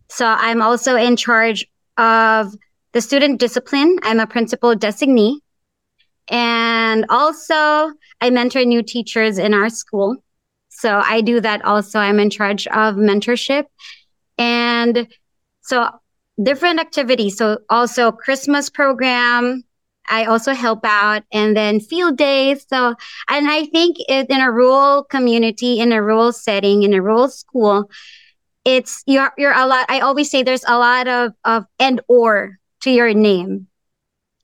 So 0.09 0.26
I'm 0.26 0.62
also 0.62 0.97
in 0.97 1.16
charge 1.16 1.66
of 1.97 2.54
the 2.93 3.00
student 3.00 3.40
discipline. 3.40 3.99
I'm 4.02 4.21
a 4.21 4.26
principal 4.26 4.75
designee. 4.75 5.38
And 6.28 7.04
also, 7.11 7.93
I 8.21 8.31
mentor 8.31 8.64
new 8.64 8.83
teachers 8.83 9.38
in 9.38 9.52
our 9.52 9.69
school. 9.69 10.16
So 10.69 11.02
I 11.04 11.21
do 11.21 11.40
that 11.40 11.64
also. 11.64 11.99
I'm 11.99 12.19
in 12.19 12.31
charge 12.31 12.66
of 12.69 12.97
mentorship. 12.97 13.64
And 14.38 15.09
so 15.61 15.88
different 16.43 16.81
activities. 16.81 17.37
So 17.37 17.59
also 17.69 18.12
Christmas 18.12 18.71
program. 18.71 19.64
I 20.07 20.26
also 20.26 20.53
help 20.53 20.81
out 20.85 21.23
and 21.33 21.57
then 21.57 21.81
field 21.81 22.19
days. 22.19 22.67
So, 22.69 22.95
and 23.29 23.49
I 23.49 23.64
think 23.67 23.97
it, 24.00 24.29
in 24.29 24.41
a 24.41 24.53
rural 24.53 25.05
community, 25.05 25.81
in 25.81 25.93
a 25.93 26.03
rural 26.03 26.33
setting, 26.33 26.83
in 26.83 26.93
a 26.93 27.00
rural 27.00 27.29
school, 27.29 27.91
it's 28.67 29.03
you're 29.07 29.33
you're 29.38 29.55
a 29.55 29.67
lot. 29.67 29.87
I 29.88 30.00
always 30.00 30.31
say 30.31 30.43
there's 30.43 30.64
a 30.67 30.79
lot 30.79 31.09
of 31.09 31.33
of 31.45 31.64
and 31.79 32.00
or 32.09 32.59
to 32.81 32.91
your 32.91 33.14
name, 33.14 33.67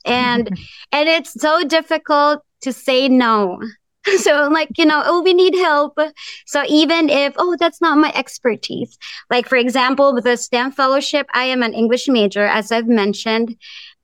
and 0.05 0.47
mm-hmm. 0.47 0.63
and 0.93 1.09
it's 1.09 1.33
so 1.39 1.65
difficult 1.65 2.43
to 2.63 2.73
say 2.73 3.09
no 3.09 3.61
so 4.19 4.49
like 4.51 4.71
you 4.79 4.85
know 4.87 5.03
oh 5.05 5.23
we 5.23 5.35
need 5.35 5.55
help. 5.55 5.99
So 6.47 6.65
even 6.69 7.11
if 7.11 7.35
oh 7.37 7.57
that's 7.59 7.81
not 7.81 7.99
my 7.99 8.13
expertise. 8.15 8.97
Like 9.29 9.49
for 9.49 9.57
example 9.57 10.15
with 10.15 10.25
the 10.25 10.37
stem 10.37 10.73
fellowship 10.73 11.27
i 11.35 11.45
am 11.45 11.63
an 11.63 11.75
english 11.75 12.09
major 12.09 12.45
as 12.45 12.73
i've 12.73 12.89
mentioned. 12.89 13.57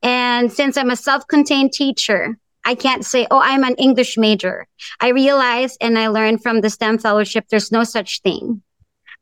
And 0.03 0.51
since 0.51 0.77
i'm 0.77 0.91
a 0.91 0.95
self-contained 0.95 1.73
teacher 1.73 2.37
i 2.63 2.75
can't 2.75 3.05
say 3.05 3.27
oh 3.31 3.41
i'm 3.43 3.63
an 3.63 3.75
english 3.75 4.17
major. 4.17 4.67
I 4.99 5.09
realize 5.09 5.77
and 5.81 5.97
i 5.97 6.07
learned 6.07 6.43
from 6.43 6.61
the 6.61 6.69
stem 6.69 6.97
fellowship 6.99 7.45
there's 7.49 7.71
no 7.71 7.83
such 7.83 8.21
thing. 8.21 8.61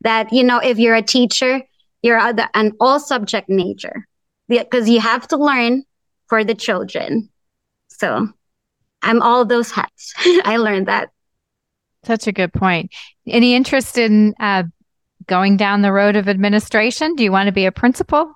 That 0.02 0.34
you 0.34 0.44
know 0.44 0.60
if 0.60 0.78
you're 0.78 0.96
a 0.96 1.02
teacher 1.02 1.62
you're 2.06 2.20
an 2.54 2.74
all 2.80 3.00
subject 3.00 3.50
major. 3.50 4.08
Because 4.48 4.88
you 4.88 5.00
have 5.00 5.28
to 5.30 5.38
learn 5.38 5.84
for 6.28 6.44
the 6.44 6.54
children. 6.54 7.30
So 7.88 8.30
I'm 9.06 9.22
all 9.22 9.46
those 9.46 9.72
hats. 9.72 10.14
I 10.44 10.58
learned 10.58 10.88
that. 10.88 11.10
Such 12.04 12.28
a 12.28 12.32
good 12.32 12.52
point. 12.52 12.92
Any 13.26 13.56
interest 13.56 13.98
in 13.98 14.36
uh, 14.40 14.64
going 15.28 15.58
down 15.58 15.82
the 15.82 15.92
road 15.92 16.16
of 16.16 16.28
administration? 16.28 17.16
Do 17.16 17.24
you 17.24 17.32
want 17.32 17.48
to 17.48 17.54
be 17.54 17.66
a 17.66 17.72
principal? 17.72 18.34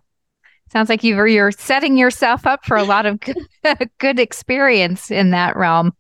Sounds 0.72 0.88
like 0.88 1.04
you're 1.04 1.28
you're 1.28 1.52
setting 1.52 1.98
yourself 1.98 2.46
up 2.46 2.64
for 2.64 2.78
a 2.78 2.84
lot 2.84 3.06
of 3.06 3.20
good, 3.20 3.38
good 3.98 4.20
experience 4.20 5.10
in 5.12 5.32
that 5.32 5.58
realm. 5.58 5.94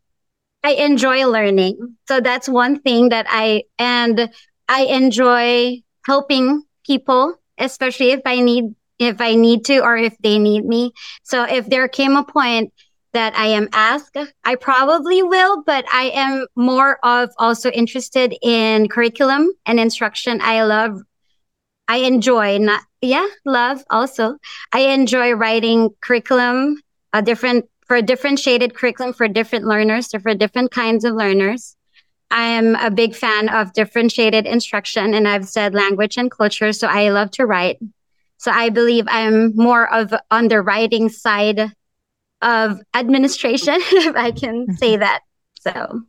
I 0.63 0.71
enjoy 0.73 1.25
learning. 1.25 1.97
So 2.07 2.21
that's 2.21 2.47
one 2.47 2.79
thing 2.79 3.09
that 3.09 3.25
I 3.29 3.63
and 3.79 4.29
I 4.67 4.83
enjoy 4.83 5.81
helping 6.05 6.63
people, 6.85 7.35
especially 7.57 8.11
if 8.11 8.21
I 8.25 8.41
need 8.41 8.75
if 8.99 9.21
I 9.21 9.33
need 9.33 9.65
to 9.65 9.79
or 9.79 9.97
if 9.97 10.15
they 10.19 10.37
need 10.37 10.65
me. 10.65 10.91
So 11.23 11.43
if 11.43 11.67
there 11.69 11.87
came 11.87 12.15
a 12.15 12.23
point 12.23 12.73
that 13.13 13.35
I 13.35 13.47
am 13.47 13.69
asked, 13.73 14.17
I 14.43 14.55
probably 14.55 15.23
will, 15.23 15.63
but 15.63 15.85
I 15.91 16.11
am 16.13 16.45
more 16.55 16.99
of 17.03 17.29
also 17.37 17.71
interested 17.71 18.35
in 18.41 18.87
curriculum 18.87 19.51
and 19.65 19.79
instruction. 19.79 20.39
I 20.41 20.63
love, 20.63 21.01
I 21.87 21.97
enjoy 21.97 22.57
not, 22.59 22.81
yeah, 23.01 23.27
love 23.45 23.83
also. 23.89 24.37
I 24.71 24.79
enjoy 24.79 25.31
writing 25.31 25.89
curriculum, 26.01 26.81
a 27.13 27.21
different, 27.21 27.65
for 27.85 27.95
a 27.95 28.01
differentiated 28.01 28.75
curriculum 28.75 29.13
for 29.13 29.27
different 29.27 29.65
learners, 29.65 30.13
or 30.13 30.19
for 30.19 30.35
different 30.35 30.71
kinds 30.71 31.03
of 31.03 31.15
learners. 31.15 31.75
I 32.31 32.43
am 32.43 32.75
a 32.75 32.91
big 32.91 33.15
fan 33.15 33.49
of 33.49 33.73
differentiated 33.73 34.45
instruction 34.45 35.15
and 35.15 35.27
I've 35.27 35.47
said 35.47 35.73
language 35.73 36.15
and 36.15 36.29
culture. 36.29 36.71
So 36.73 36.87
I 36.87 37.09
love 37.09 37.31
to 37.31 37.45
write. 37.45 37.79
So 38.37 38.51
I 38.51 38.69
believe 38.69 39.05
I'm 39.07 39.55
more 39.55 39.91
of 39.91 40.13
on 40.29 40.47
the 40.47 40.61
writing 40.61 41.09
side 41.09 41.73
of 42.41 42.79
administration, 42.93 43.75
if 43.79 44.15
I 44.15 44.31
can 44.31 44.75
say 44.77 44.93
mm-hmm. 44.93 45.01
that. 45.01 45.21
So 45.61 46.01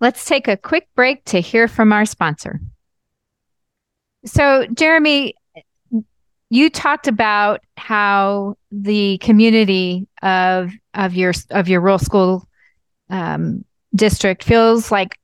let's 0.00 0.24
take 0.24 0.48
a 0.48 0.56
quick 0.56 0.88
break 0.94 1.24
to 1.26 1.40
hear 1.40 1.68
from 1.68 1.92
our 1.92 2.04
sponsor. 2.04 2.60
So, 4.24 4.66
Jeremy, 4.66 5.34
you 6.50 6.68
talked 6.68 7.06
about 7.06 7.60
how 7.76 8.56
the 8.70 9.18
community 9.18 10.08
of 10.22 10.72
of 10.94 11.14
your 11.14 11.32
of 11.50 11.68
your 11.68 11.80
rural 11.80 11.98
school 11.98 12.46
um, 13.08 13.64
district 13.94 14.44
feels 14.44 14.90
like 14.90 15.18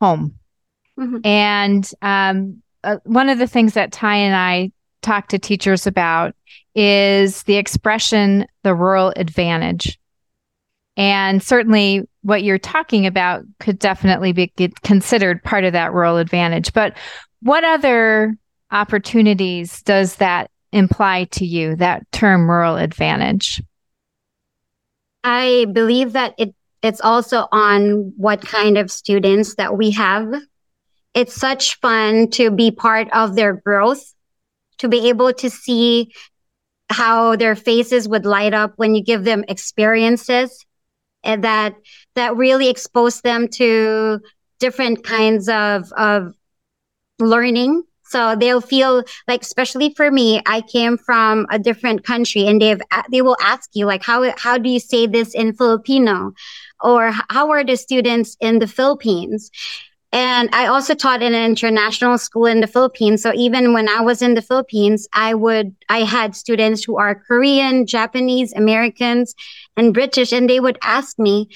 home, 0.00 0.34
mm-hmm. 0.98 1.18
and 1.24 1.90
um, 2.02 2.62
uh, 2.84 2.96
one 3.04 3.28
of 3.28 3.38
the 3.38 3.46
things 3.46 3.74
that 3.74 3.92
Ty 3.92 4.16
and 4.16 4.34
I 4.34 4.72
talk 5.02 5.28
to 5.28 5.38
teachers 5.38 5.86
about 5.86 6.34
is 6.74 7.42
the 7.44 7.56
expression 7.56 8.46
the 8.62 8.74
rural 8.74 9.12
advantage. 9.16 9.98
And 10.96 11.42
certainly 11.42 12.08
what 12.22 12.42
you're 12.42 12.58
talking 12.58 13.06
about 13.06 13.42
could 13.60 13.78
definitely 13.78 14.32
be 14.32 14.52
considered 14.82 15.42
part 15.42 15.64
of 15.64 15.72
that 15.72 15.92
rural 15.92 16.18
advantage. 16.18 16.72
But 16.72 16.96
what 17.40 17.64
other 17.64 18.36
opportunities 18.70 19.82
does 19.82 20.16
that 20.16 20.50
imply 20.72 21.24
to 21.24 21.44
you, 21.44 21.76
that 21.76 22.10
term 22.12 22.48
rural 22.48 22.76
advantage? 22.76 23.62
I 25.24 25.66
believe 25.72 26.12
that 26.12 26.34
it 26.38 26.54
it's 26.82 27.00
also 27.00 27.46
on 27.52 28.12
what 28.16 28.42
kind 28.42 28.76
of 28.76 28.90
students 28.90 29.54
that 29.54 29.76
we 29.76 29.92
have. 29.92 30.26
It's 31.14 31.34
such 31.34 31.78
fun 31.78 32.28
to 32.30 32.50
be 32.50 32.72
part 32.72 33.08
of 33.12 33.36
their 33.36 33.52
growth, 33.52 34.02
to 34.82 34.88
be 34.88 35.08
able 35.08 35.32
to 35.32 35.48
see 35.48 36.12
how 36.90 37.36
their 37.36 37.54
faces 37.54 38.08
would 38.08 38.26
light 38.26 38.52
up 38.52 38.72
when 38.76 38.96
you 38.96 39.02
give 39.02 39.22
them 39.22 39.44
experiences 39.46 40.66
and 41.22 41.44
that 41.44 41.76
that 42.16 42.36
really 42.36 42.68
expose 42.68 43.20
them 43.20 43.46
to 43.46 44.18
different 44.58 45.04
kinds 45.04 45.48
of 45.48 45.90
of 45.92 46.34
learning. 47.20 47.84
So 48.06 48.34
they'll 48.34 48.60
feel 48.60 49.04
like 49.28 49.42
especially 49.42 49.94
for 49.94 50.10
me 50.10 50.42
i 50.44 50.60
came 50.60 50.98
from 50.98 51.46
a 51.50 51.58
different 51.58 52.04
country 52.04 52.46
and 52.46 52.60
they've 52.60 52.82
they 53.12 53.22
will 53.22 53.38
ask 53.40 53.70
you 53.72 53.86
like 53.86 54.02
how 54.02 54.34
how 54.36 54.58
do 54.58 54.68
you 54.68 54.80
say 54.80 55.06
this 55.06 55.32
in 55.32 55.54
filipino? 55.54 56.32
Or 56.80 57.12
how 57.30 57.50
are 57.52 57.64
the 57.64 57.76
students 57.76 58.36
in 58.40 58.58
the 58.58 58.66
philippines 58.66 59.50
And 60.12 60.50
I 60.52 60.66
also 60.66 60.94
taught 60.94 61.22
in 61.22 61.32
an 61.32 61.44
international 61.44 62.18
school 62.18 62.44
in 62.44 62.60
the 62.60 62.66
Philippines. 62.66 63.22
So 63.22 63.32
even 63.34 63.72
when 63.72 63.88
I 63.88 64.02
was 64.02 64.20
in 64.20 64.34
the 64.34 64.42
Philippines, 64.42 65.08
I 65.14 65.32
would, 65.32 65.74
I 65.88 66.00
had 66.00 66.36
students 66.36 66.84
who 66.84 66.98
are 66.98 67.14
Korean, 67.14 67.86
Japanese, 67.86 68.52
Americans, 68.52 69.34
and 69.74 69.94
British, 69.94 70.32
and 70.32 70.50
they 70.50 70.60
would 70.60 70.78
ask 70.82 71.18
me. 71.18 71.48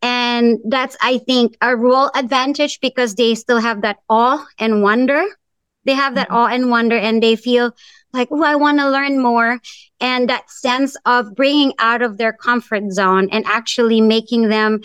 And 0.00 0.58
that's, 0.64 0.96
I 1.02 1.18
think, 1.18 1.58
a 1.60 1.76
real 1.76 2.10
advantage 2.14 2.80
because 2.80 3.14
they 3.14 3.34
still 3.34 3.60
have 3.60 3.82
that 3.82 3.98
awe 4.08 4.46
and 4.58 4.82
wonder. 4.82 5.22
They 5.84 5.92
have 5.92 6.14
that 6.14 6.28
mm-hmm. 6.28 6.36
awe 6.36 6.46
and 6.46 6.70
wonder, 6.70 6.96
and 6.96 7.22
they 7.22 7.36
feel 7.36 7.74
like, 8.14 8.28
oh, 8.30 8.42
I 8.42 8.54
want 8.54 8.78
to 8.78 8.88
learn 8.88 9.20
more. 9.20 9.60
And 10.00 10.30
that 10.30 10.50
sense 10.50 10.96
of 11.04 11.34
bringing 11.34 11.74
out 11.78 12.00
of 12.00 12.16
their 12.16 12.32
comfort 12.32 12.90
zone 12.90 13.28
and 13.32 13.44
actually 13.46 14.00
making 14.00 14.48
them 14.48 14.80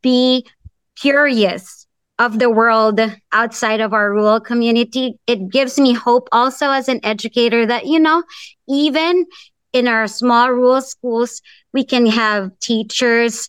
be 0.00 0.46
curious 0.94 1.87
of 2.18 2.38
the 2.38 2.50
world 2.50 3.00
outside 3.32 3.80
of 3.80 3.92
our 3.92 4.10
rural 4.12 4.40
community. 4.40 5.18
It 5.26 5.48
gives 5.50 5.78
me 5.78 5.92
hope 5.92 6.28
also 6.32 6.70
as 6.70 6.88
an 6.88 7.00
educator 7.04 7.64
that, 7.66 7.86
you 7.86 8.00
know, 8.00 8.22
even 8.68 9.26
in 9.72 9.86
our 9.86 10.06
small 10.08 10.50
rural 10.50 10.80
schools, 10.80 11.40
we 11.72 11.84
can 11.84 12.06
have 12.06 12.50
teachers, 12.60 13.48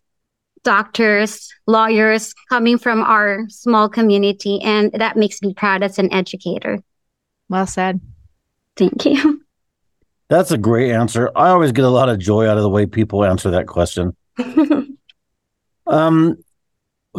doctors, 0.63 1.51
lawyers 1.65 2.33
coming 2.49 2.77
from 2.77 3.01
our 3.01 3.45
small 3.49 3.89
community. 3.89 4.61
And 4.61 4.91
that 4.93 5.17
makes 5.17 5.41
me 5.41 5.53
proud 5.53 5.81
as 5.81 5.97
an 5.97 6.11
educator. 6.13 6.79
Well 7.47 7.67
said. 7.67 7.99
Thank 8.75 9.05
you. 9.05 9.41
That's 10.29 10.51
a 10.51 10.59
great 10.59 10.91
answer. 10.91 11.31
I 11.35 11.49
always 11.49 11.71
get 11.71 11.85
a 11.85 11.89
lot 11.89 12.07
of 12.07 12.19
joy 12.19 12.47
out 12.47 12.57
of 12.57 12.61
the 12.61 12.69
way 12.69 12.85
people 12.85 13.25
answer 13.25 13.49
that 13.49 13.65
question. 13.65 14.15
um, 15.88 16.38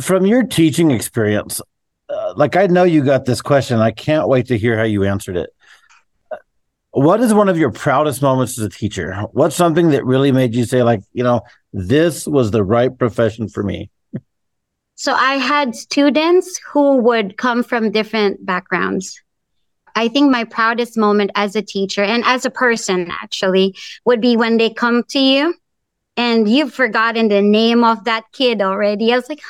from 0.01 0.27
your 0.27 0.43
teaching 0.43 0.91
experience, 0.91 1.61
uh, 2.09 2.35
like 2.37 2.57
I 2.57 2.67
know 2.67 2.85
you 2.85 3.05
got 3.05 3.25
this 3.25 3.41
question. 3.43 3.79
I 3.79 3.91
can't 3.91 4.29
wait 4.29 4.47
to 4.49 4.59
hear 4.59 4.77
how 4.77 4.85
you 4.85 5.05
answered 5.05 5.37
it. 5.37 5.51
What 6.93 7.21
is 7.21 7.33
one 7.33 7.49
of 7.49 7.57
your 7.57 7.71
proudest 7.71 8.21
moments 8.21 8.59
as 8.59 8.65
a 8.65 8.69
teacher? 8.69 9.15
What's 9.33 9.55
something 9.55 9.91
that 9.91 10.05
really 10.05 10.33
made 10.33 10.55
you 10.55 10.65
say, 10.65 10.83
like, 10.83 11.03
you 11.13 11.23
know, 11.23 11.43
this 11.73 12.27
was 12.27 12.51
the 12.51 12.65
right 12.65 12.97
profession 12.97 13.49
for 13.49 13.63
me? 13.63 13.91
So 14.97 15.15
I 15.15 15.37
had 15.37 15.77
students 15.77 16.59
who 16.59 16.97
would 16.97 17.37
come 17.37 17.63
from 17.63 17.93
different 17.93 18.45
backgrounds. 18.45 19.23
I 19.95 20.09
think 20.09 20.31
my 20.31 20.45
proudest 20.45 20.99
moment 20.99 21.31
as 21.37 21.57
a 21.57 21.63
teacher 21.63 22.03
and 22.03 22.25
as 22.25 22.45
a 22.45 22.51
person 22.51 23.09
actually 23.11 23.77
would 24.05 24.21
be 24.21 24.37
when 24.37 24.57
they 24.57 24.71
come 24.71 25.05
to 25.11 25.19
you 25.19 25.55
and 26.17 26.49
you've 26.49 26.75
forgotten 26.75 27.29
the 27.29 27.41
name 27.41 27.83
of 27.85 28.05
that 28.05 28.25
kid 28.33 28.61
already. 28.61 29.13
I 29.13 29.17
was 29.17 29.29
like, 29.29 29.41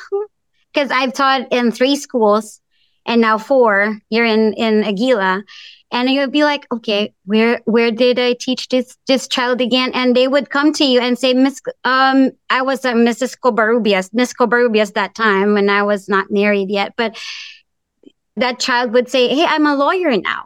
because 0.73 0.91
I've 0.91 1.13
taught 1.13 1.51
in 1.51 1.71
three 1.71 1.95
schools 1.95 2.61
and 3.05 3.21
now 3.21 3.37
four 3.37 3.99
You're 4.09 4.25
in, 4.25 4.53
in 4.53 4.83
Aguila. 4.83 5.43
And 5.93 6.09
you 6.09 6.21
would 6.21 6.31
be 6.31 6.45
like, 6.45 6.65
okay, 6.71 7.13
where 7.25 7.59
where 7.65 7.91
did 7.91 8.17
I 8.17 8.33
teach 8.33 8.69
this 8.69 8.97
this 9.07 9.27
child 9.27 9.59
again? 9.59 9.91
And 9.93 10.15
they 10.15 10.27
would 10.27 10.49
come 10.49 10.71
to 10.73 10.85
you 10.85 11.01
and 11.01 11.19
say, 11.19 11.33
Miss, 11.33 11.59
um, 11.83 12.31
I 12.49 12.61
was 12.61 12.85
a 12.85 12.93
Mrs. 12.93 13.37
Cobarrubias, 13.37 14.09
Miss 14.13 14.33
Cobarrubias 14.33 14.93
that 14.93 15.15
time 15.15 15.53
when 15.53 15.69
I 15.69 15.83
was 15.83 16.07
not 16.07 16.31
married 16.31 16.69
yet. 16.69 16.93
But 16.95 17.17
that 18.37 18.59
child 18.59 18.93
would 18.93 19.09
say, 19.09 19.27
Hey, 19.27 19.45
I'm 19.45 19.65
a 19.67 19.75
lawyer 19.75 20.15
now. 20.15 20.45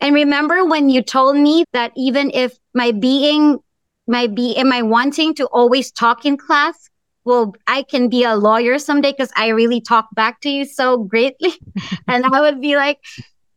And 0.00 0.14
remember 0.14 0.64
when 0.64 0.88
you 0.88 1.02
told 1.02 1.36
me 1.36 1.64
that 1.74 1.92
even 1.94 2.30
if 2.32 2.56
my 2.72 2.92
being 2.92 3.58
might 4.06 4.34
be, 4.34 4.56
am 4.56 4.72
I 4.72 4.82
wanting 4.82 5.34
to 5.34 5.46
always 5.46 5.92
talk 5.92 6.24
in 6.24 6.36
class? 6.36 6.89
Well, 7.24 7.54
I 7.66 7.82
can 7.82 8.08
be 8.08 8.24
a 8.24 8.34
lawyer 8.34 8.78
someday 8.78 9.12
because 9.12 9.30
I 9.36 9.48
really 9.48 9.80
talk 9.80 10.08
back 10.14 10.40
to 10.42 10.50
you 10.50 10.64
so 10.64 10.98
greatly. 10.98 11.52
and 12.08 12.24
I 12.24 12.40
would 12.40 12.60
be 12.60 12.76
like, 12.76 12.98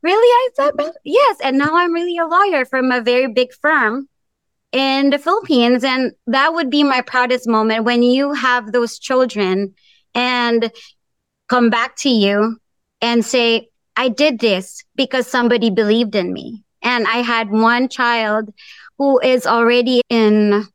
really? 0.01 0.17
I 0.17 0.49
said, 0.55 0.91
yes. 1.03 1.37
And 1.41 1.57
now 1.57 1.75
I'm 1.75 1.93
really 1.93 2.17
a 2.17 2.25
lawyer 2.25 2.65
from 2.65 2.91
a 2.91 3.01
very 3.01 3.27
big 3.31 3.53
firm 3.53 4.09
in 4.71 5.11
the 5.11 5.17
Philippines. 5.17 5.83
And 5.83 6.11
that 6.27 6.53
would 6.53 6.69
be 6.69 6.83
my 6.83 7.01
proudest 7.01 7.47
moment 7.47 7.85
when 7.85 8.03
you 8.03 8.33
have 8.33 8.71
those 8.71 8.99
children 8.99 9.73
and 10.13 10.71
come 11.47 11.69
back 11.69 11.95
to 11.97 12.09
you 12.09 12.57
and 13.01 13.23
say, 13.23 13.69
I 13.95 14.09
did 14.09 14.39
this 14.39 14.83
because 14.95 15.27
somebody 15.27 15.69
believed 15.69 16.15
in 16.15 16.33
me. 16.33 16.63
And 16.81 17.07
I 17.07 17.17
had 17.17 17.49
one 17.49 17.87
child 17.87 18.53
who 18.97 19.19
is 19.19 19.47
already 19.47 20.01
in 20.09 20.67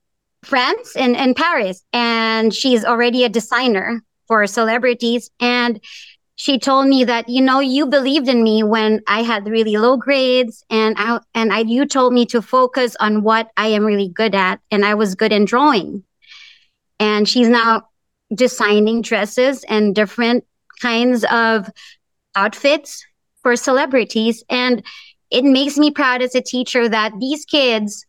France 0.44 0.94
and, 0.96 1.16
in 1.16 1.34
Paris 1.34 1.84
and 1.92 2.54
she's 2.54 2.84
already 2.84 3.24
a 3.24 3.28
designer 3.28 4.00
for 4.26 4.46
celebrities. 4.46 5.30
And 5.40 5.80
she 6.36 6.58
told 6.58 6.86
me 6.86 7.02
that, 7.04 7.28
you 7.28 7.42
know, 7.42 7.58
you 7.58 7.86
believed 7.86 8.28
in 8.28 8.44
me 8.44 8.62
when 8.62 9.00
I 9.08 9.22
had 9.22 9.48
really 9.48 9.76
low 9.76 9.96
grades 9.96 10.64
and 10.70 10.94
I, 10.96 11.18
and 11.34 11.52
I, 11.52 11.60
you 11.60 11.84
told 11.84 12.12
me 12.12 12.26
to 12.26 12.40
focus 12.40 12.94
on 13.00 13.24
what 13.24 13.50
I 13.56 13.68
am 13.68 13.84
really 13.84 14.08
good 14.08 14.36
at. 14.36 14.60
And 14.70 14.84
I 14.84 14.94
was 14.94 15.16
good 15.16 15.32
in 15.32 15.46
drawing. 15.46 16.04
And 17.00 17.28
she's 17.28 17.48
now 17.48 17.88
designing 18.32 19.02
dresses 19.02 19.64
and 19.64 19.94
different 19.94 20.44
kinds 20.80 21.24
of 21.30 21.68
outfits 22.36 23.04
for 23.42 23.56
celebrities. 23.56 24.44
And 24.48 24.84
it 25.30 25.44
makes 25.44 25.76
me 25.76 25.90
proud 25.90 26.22
as 26.22 26.34
a 26.34 26.40
teacher 26.40 26.88
that 26.88 27.12
these 27.18 27.44
kids, 27.44 28.06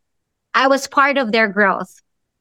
I 0.54 0.68
was 0.68 0.88
part 0.88 1.18
of 1.18 1.32
their 1.32 1.48
growth. 1.48 2.00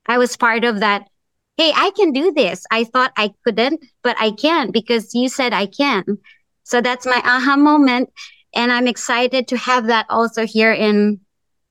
I 0.09 0.19
was 0.19 0.37
part 0.37 0.65
of 0.65 0.81
that. 0.81 1.09
Hey, 1.57 1.73
I 1.75 1.91
can 1.97 2.13
do 2.13 2.33
this. 2.33 2.65
I 2.71 2.85
thought 2.85 3.13
I 3.17 3.33
couldn't, 3.45 3.85
but 4.03 4.17
I 4.19 4.31
can 4.31 4.71
because 4.71 5.15
you 5.15 5.29
said 5.29 5.53
I 5.53 5.67
can. 5.67 6.19
So 6.65 6.81
that's 6.81 7.07
my 7.07 7.21
aha 7.25 7.57
moment. 7.57 8.11
And 8.55 8.73
I'm 8.73 8.89
excited 8.89 9.49
to 9.49 9.57
have 9.57 9.87
that 9.87 10.07
also 10.09 10.47
here 10.47 10.73
in 10.73 11.21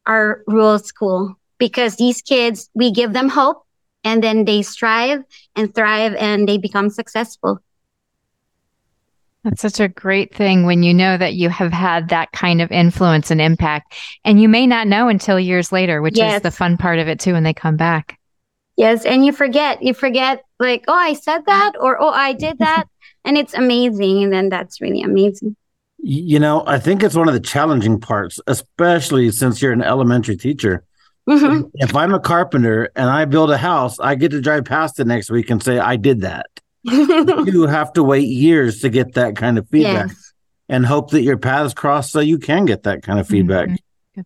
our 0.06 0.43
rural 0.47 0.80
school 0.80 1.36
because 1.58 1.95
these 1.95 2.21
kids, 2.21 2.69
we 2.73 2.91
give 2.91 3.13
them 3.13 3.30
hope 3.30 3.65
and 4.04 4.23
then 4.23 4.45
they 4.45 4.62
strive 4.62 5.23
and 5.56 5.73
thrive 5.73 6.15
and 6.15 6.47
they 6.47 6.58
become 6.58 6.89
successful. 6.89 7.60
That's 9.43 9.62
such 9.62 9.80
a 9.80 9.88
great 9.88 10.36
thing 10.36 10.65
when 10.65 10.84
you 10.84 10.93
know 10.93 11.17
that 11.17 11.36
you 11.36 11.50
have 11.50 11.71
had 11.71 12.10
that 12.10 12.32
kind 12.32 12.62
of 12.62 12.71
influence 12.71 13.32
and 13.32 13.39
impact. 13.39 13.93
And 14.26 14.41
you 14.41 14.50
may 14.50 14.67
not 14.67 14.88
know 14.88 15.08
until 15.08 15.39
years 15.39 15.71
later, 15.71 16.02
which 16.02 16.17
yes. 16.17 16.38
is 16.38 16.41
the 16.41 16.52
fun 16.52 16.78
part 16.78 17.00
of 17.00 17.08
it 17.08 17.19
too 17.19 17.34
when 17.34 17.43
they 17.43 17.54
come 17.54 17.78
back. 17.78 18.19
Yes. 18.77 19.05
And 19.05 19.25
you 19.25 19.33
forget, 19.33 19.81
you 19.81 19.93
forget, 19.93 20.43
like, 20.59 20.85
oh, 20.87 20.93
I 20.93 21.13
said 21.13 21.45
that 21.47 21.73
or 21.79 22.01
oh, 22.01 22.09
I 22.09 22.33
did 22.33 22.57
that. 22.59 22.85
and 23.25 23.37
it's 23.37 23.53
amazing. 23.53 24.23
And 24.23 24.31
then 24.31 24.49
that's 24.49 24.79
really 24.79 25.01
amazing. 25.01 25.55
You 25.99 26.39
know, 26.39 26.63
I 26.67 26.79
think 26.79 27.03
it's 27.03 27.15
one 27.15 27.27
of 27.27 27.33
the 27.33 27.39
challenging 27.39 27.99
parts, 27.99 28.39
especially 28.45 29.31
since 29.31 29.61
you're 29.61 29.73
an 29.73 29.81
elementary 29.81 30.37
teacher. 30.37 30.85
Mm-hmm. 31.27 31.69
If 31.73 31.95
I'm 31.95 32.13
a 32.13 32.19
carpenter 32.19 32.89
and 32.95 33.09
I 33.09 33.25
build 33.25 33.51
a 33.51 33.57
house, 33.57 33.99
I 33.99 34.15
get 34.15 34.31
to 34.31 34.39
drive 34.39 34.65
past 34.65 34.99
it 34.99 35.07
next 35.07 35.29
week 35.29 35.49
and 35.49 35.61
say, 35.61 35.79
I 35.79 35.97
did 35.97 36.21
that. 36.21 36.45
you 36.83 37.63
have 37.63 37.91
to 37.93 38.03
wait 38.03 38.27
years 38.27 38.81
to 38.81 38.89
get 38.89 39.15
that 39.15 39.35
kind 39.35 39.57
of 39.57 39.67
feedback 39.67 40.07
yes. 40.07 40.33
and 40.69 40.85
hope 40.85 41.09
that 41.11 41.23
your 41.23 41.37
paths 41.37 41.73
cross 41.73 42.11
so 42.11 42.21
you 42.21 42.37
can 42.37 42.65
get 42.65 42.83
that 42.83 43.03
kind 43.03 43.19
of 43.19 43.27
feedback. 43.27 43.67
Mm-hmm. 43.67 44.21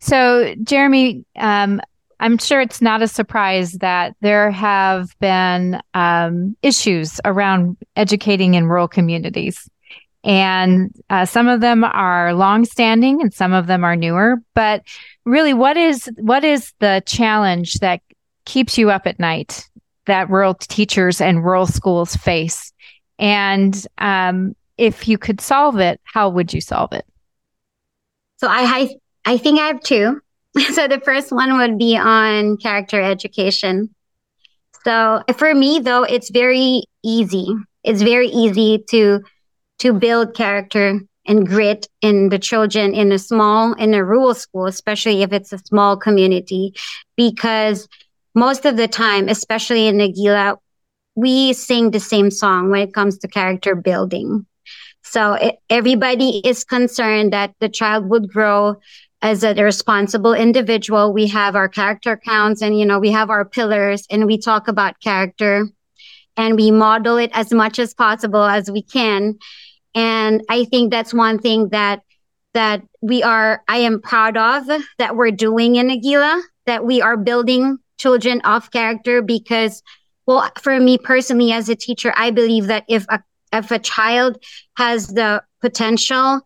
So, 0.00 0.54
Jeremy, 0.62 1.24
um, 1.36 1.80
I'm 2.22 2.38
sure 2.38 2.60
it's 2.60 2.80
not 2.80 3.02
a 3.02 3.08
surprise 3.08 3.72
that 3.72 4.14
there 4.20 4.50
have 4.52 5.08
been 5.18 5.80
um, 5.92 6.56
issues 6.62 7.20
around 7.24 7.76
educating 7.96 8.54
in 8.54 8.66
rural 8.66 8.88
communities. 8.88 9.68
And 10.24 10.94
uh, 11.10 11.26
some 11.26 11.48
of 11.48 11.60
them 11.60 11.82
are 11.82 12.32
longstanding 12.32 13.20
and 13.20 13.34
some 13.34 13.52
of 13.52 13.66
them 13.66 13.82
are 13.82 13.96
newer. 13.96 14.36
But 14.54 14.84
really, 15.24 15.52
what 15.52 15.76
is 15.76 16.08
what 16.16 16.44
is 16.44 16.72
the 16.78 17.02
challenge 17.06 17.74
that 17.80 18.00
keeps 18.44 18.78
you 18.78 18.90
up 18.90 19.06
at 19.06 19.18
night 19.18 19.68
that 20.06 20.30
rural 20.30 20.54
teachers 20.54 21.20
and 21.20 21.44
rural 21.44 21.66
schools 21.66 22.16
face. 22.16 22.72
And 23.18 23.86
um, 23.98 24.54
if 24.78 25.06
you 25.08 25.18
could 25.18 25.40
solve 25.40 25.78
it, 25.78 26.00
how 26.04 26.28
would 26.28 26.52
you 26.52 26.60
solve 26.60 26.92
it? 26.92 27.04
So 28.36 28.48
I, 28.48 28.90
I, 29.26 29.32
I 29.34 29.38
think 29.38 29.60
I 29.60 29.68
have 29.68 29.80
two. 29.80 30.20
so 30.72 30.86
the 30.86 31.00
first 31.04 31.32
one 31.32 31.56
would 31.56 31.78
be 31.78 31.96
on 31.96 32.56
character 32.58 33.00
education. 33.00 33.94
So 34.84 35.22
for 35.36 35.54
me, 35.54 35.78
though, 35.78 36.02
it's 36.02 36.30
very 36.30 36.84
easy. 37.02 37.46
It's 37.84 38.02
very 38.02 38.28
easy 38.28 38.84
to 38.90 39.20
to 39.78 39.92
build 39.92 40.34
character 40.34 41.00
and 41.26 41.46
grit 41.46 41.88
in 42.00 42.28
the 42.28 42.38
children 42.38 42.94
in 42.94 43.12
a 43.12 43.18
small 43.18 43.72
in 43.74 43.94
a 43.94 44.04
rural 44.04 44.34
school, 44.34 44.66
especially 44.66 45.22
if 45.22 45.32
it's 45.32 45.52
a 45.52 45.58
small 45.58 45.96
community, 45.96 46.74
because 47.16 47.88
most 48.34 48.64
of 48.64 48.76
the 48.76 48.88
time, 48.88 49.28
especially 49.28 49.86
in 49.86 50.00
Aguila, 50.00 50.58
we 51.14 51.52
sing 51.52 51.90
the 51.90 52.00
same 52.00 52.30
song 52.30 52.70
when 52.70 52.80
it 52.82 52.94
comes 52.94 53.18
to 53.18 53.28
character 53.28 53.74
building. 53.74 54.46
So 55.02 55.34
it, 55.34 55.58
everybody 55.68 56.40
is 56.44 56.64
concerned 56.64 57.32
that 57.32 57.54
the 57.60 57.68
child 57.68 58.08
would 58.08 58.28
grow 58.28 58.76
as 59.22 59.44
a 59.44 59.54
responsible 59.54 60.34
individual. 60.34 61.12
We 61.12 61.28
have 61.28 61.54
our 61.54 61.68
character 61.68 62.16
counts 62.16 62.60
and, 62.60 62.78
you 62.78 62.84
know, 62.84 62.98
we 62.98 63.12
have 63.12 63.30
our 63.30 63.44
pillars 63.44 64.06
and 64.10 64.26
we 64.26 64.36
talk 64.36 64.66
about 64.66 65.00
character 65.00 65.68
and 66.36 66.56
we 66.56 66.70
model 66.70 67.16
it 67.16 67.30
as 67.32 67.52
much 67.52 67.78
as 67.78 67.94
possible 67.94 68.42
as 68.42 68.70
we 68.70 68.82
can. 68.82 69.38
And 69.94 70.42
I 70.48 70.64
think 70.64 70.90
that's 70.90 71.14
one 71.14 71.38
thing 71.38 71.68
that 71.68 72.02
that 72.54 72.82
we 73.00 73.22
are 73.22 73.62
I 73.68 73.78
am 73.78 74.00
proud 74.00 74.36
of 74.36 74.66
that 74.98 75.16
we're 75.16 75.30
doing 75.30 75.76
in 75.76 75.90
Aguila, 75.90 76.42
that 76.66 76.84
we 76.84 77.00
are 77.00 77.16
building 77.16 77.78
children 77.98 78.40
off 78.44 78.70
character 78.70 79.22
because 79.22 79.82
well 80.26 80.50
for 80.60 80.78
me 80.80 80.98
personally 80.98 81.52
as 81.52 81.68
a 81.68 81.76
teacher, 81.76 82.12
I 82.16 82.30
believe 82.30 82.66
that 82.66 82.84
if 82.88 83.06
a 83.08 83.22
if 83.52 83.70
a 83.70 83.78
child 83.78 84.42
has 84.76 85.08
the 85.08 85.42
potential 85.60 86.40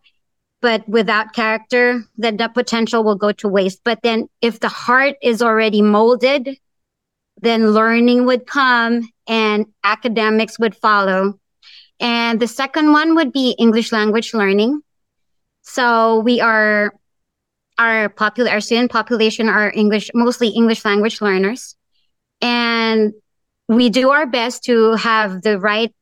but 0.61 0.87
without 0.89 1.33
character, 1.33 2.03
then 2.17 2.37
the 2.37 2.49
potential 2.49 3.03
will 3.03 3.15
go 3.15 3.31
to 3.33 3.47
waste. 3.47 3.81
But 3.83 3.99
then 4.01 4.27
if 4.41 4.59
the 4.59 4.69
heart 4.69 5.15
is 5.21 5.41
already 5.41 5.81
molded, 5.81 6.57
then 7.41 7.71
learning 7.71 8.25
would 8.25 8.47
come 8.47 9.09
and 9.27 9.67
academics 9.83 10.57
would 10.57 10.75
follow. 10.75 11.39
And 11.99 12.39
the 12.39 12.47
second 12.47 12.91
one 12.91 13.15
would 13.15 13.31
be 13.31 13.55
English 13.59 13.91
language 13.91 14.33
learning. 14.33 14.81
So 15.61 16.19
we 16.19 16.41
are 16.41 16.93
our 17.77 18.09
popular 18.09 18.49
our 18.49 18.61
student 18.61 18.91
population 18.91 19.49
are 19.49 19.71
English 19.75 20.09
mostly 20.15 20.49
English 20.49 20.83
language 20.83 21.21
learners. 21.21 21.75
And 22.41 23.13
we 23.67 23.89
do 23.89 24.09
our 24.09 24.25
best 24.25 24.63
to 24.65 24.93
have 24.93 25.41
the 25.41 25.59
right 25.59 25.93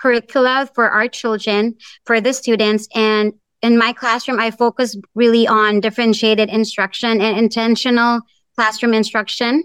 curricula 0.00 0.70
for 0.74 0.88
our 0.88 1.08
children, 1.08 1.76
for 2.04 2.20
the 2.20 2.32
students. 2.32 2.88
And 2.94 3.32
in 3.62 3.78
my 3.78 3.92
classroom, 3.92 4.38
I 4.38 4.50
focus 4.50 4.96
really 5.14 5.46
on 5.46 5.80
differentiated 5.80 6.48
instruction 6.48 7.20
and 7.20 7.38
intentional 7.38 8.20
classroom 8.56 8.94
instruction 8.94 9.64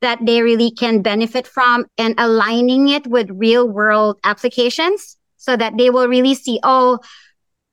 that 0.00 0.18
they 0.24 0.42
really 0.42 0.70
can 0.70 1.02
benefit 1.02 1.46
from 1.46 1.86
and 1.96 2.14
aligning 2.18 2.88
it 2.88 3.06
with 3.06 3.30
real 3.30 3.68
world 3.68 4.18
applications 4.24 5.16
so 5.36 5.56
that 5.56 5.76
they 5.78 5.90
will 5.90 6.08
really 6.08 6.34
see, 6.34 6.60
oh, 6.62 6.98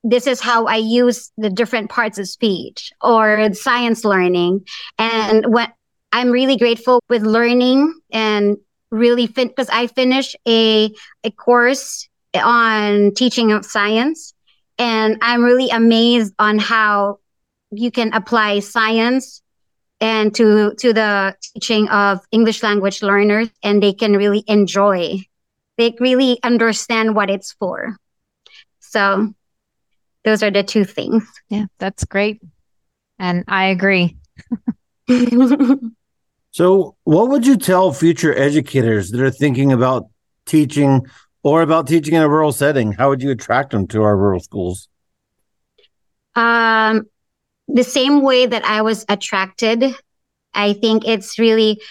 this 0.03 0.27
is 0.27 0.41
how 0.41 0.65
I 0.65 0.77
use 0.77 1.31
the 1.37 1.49
different 1.49 1.89
parts 1.89 2.17
of 2.17 2.27
speech 2.27 2.91
or 3.01 3.53
science 3.53 4.03
learning. 4.03 4.65
And 4.97 5.45
what 5.53 5.71
I'm 6.11 6.31
really 6.31 6.57
grateful 6.57 7.01
with 7.09 7.21
learning 7.23 7.93
and 8.11 8.57
really 8.91 9.27
because 9.27 9.69
I 9.69 9.87
finished 9.87 10.35
a, 10.47 10.91
a 11.23 11.31
course 11.31 12.09
on 12.33 13.13
teaching 13.13 13.51
of 13.51 13.65
science. 13.65 14.33
And 14.81 15.19
I'm 15.21 15.43
really 15.43 15.69
amazed 15.69 16.33
on 16.39 16.57
how 16.57 17.19
you 17.69 17.91
can 17.91 18.11
apply 18.13 18.61
science 18.61 19.43
and 19.99 20.33
to 20.33 20.73
to 20.79 20.91
the 20.91 21.35
teaching 21.39 21.87
of 21.89 22.19
English 22.31 22.63
language 22.63 23.03
learners 23.03 23.49
and 23.61 23.83
they 23.83 23.93
can 23.93 24.13
really 24.17 24.43
enjoy. 24.47 25.19
They 25.77 25.93
really 25.99 26.39
understand 26.41 27.15
what 27.15 27.29
it's 27.29 27.51
for. 27.53 27.95
So 28.79 29.31
those 30.25 30.41
are 30.41 30.49
the 30.49 30.63
two 30.63 30.83
things. 30.83 31.29
Yeah, 31.47 31.65
that's 31.77 32.03
great. 32.03 32.41
And 33.19 33.43
I 33.47 33.65
agree. 33.65 34.17
so, 36.51 36.95
what 37.03 37.29
would 37.29 37.45
you 37.45 37.55
tell 37.55 37.93
future 37.93 38.35
educators 38.35 39.11
that 39.11 39.21
are 39.21 39.29
thinking 39.29 39.71
about 39.71 40.07
teaching 40.47 41.05
or 41.43 41.61
about 41.61 41.87
teaching 41.87 42.13
in 42.13 42.21
a 42.21 42.29
rural 42.29 42.51
setting? 42.51 42.91
How 42.91 43.09
would 43.09 43.21
you 43.21 43.31
attract 43.31 43.71
them 43.71 43.87
to 43.87 44.03
our 44.03 44.15
rural 44.15 44.39
schools? 44.39 44.87
Um, 46.35 47.07
the 47.67 47.83
same 47.83 48.21
way 48.21 48.45
that 48.45 48.63
I 48.63 48.81
was 48.81 49.05
attracted. 49.09 49.83
I 50.53 50.73
think 50.73 51.07
it's 51.07 51.39
really 51.39 51.81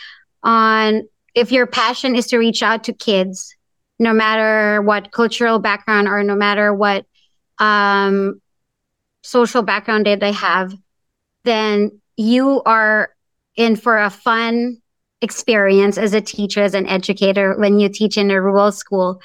on 0.42 1.08
if 1.34 1.52
your 1.52 1.66
passion 1.66 2.16
is 2.16 2.26
to 2.28 2.38
reach 2.38 2.62
out 2.62 2.84
to 2.84 2.92
kids, 2.92 3.54
no 3.98 4.12
matter 4.12 4.82
what 4.82 5.12
cultural 5.12 5.58
background 5.58 6.08
or 6.08 6.22
no 6.22 6.34
matter 6.34 6.74
what 6.74 7.06
um, 7.58 8.40
social 9.22 9.62
background 9.62 10.06
that 10.06 10.20
they 10.20 10.32
have, 10.32 10.72
then 11.44 12.00
you 12.16 12.62
are 12.64 13.10
in 13.56 13.76
for 13.76 13.98
a 13.98 14.10
fun 14.10 14.78
experience 15.22 15.98
as 15.98 16.14
a 16.14 16.20
teacher, 16.20 16.62
as 16.62 16.74
an 16.74 16.86
educator 16.86 17.56
when 17.58 17.78
you 17.78 17.88
teach 17.88 18.16
in 18.16 18.30
a 18.30 18.40
rural 18.40 18.72
school, 18.72 19.20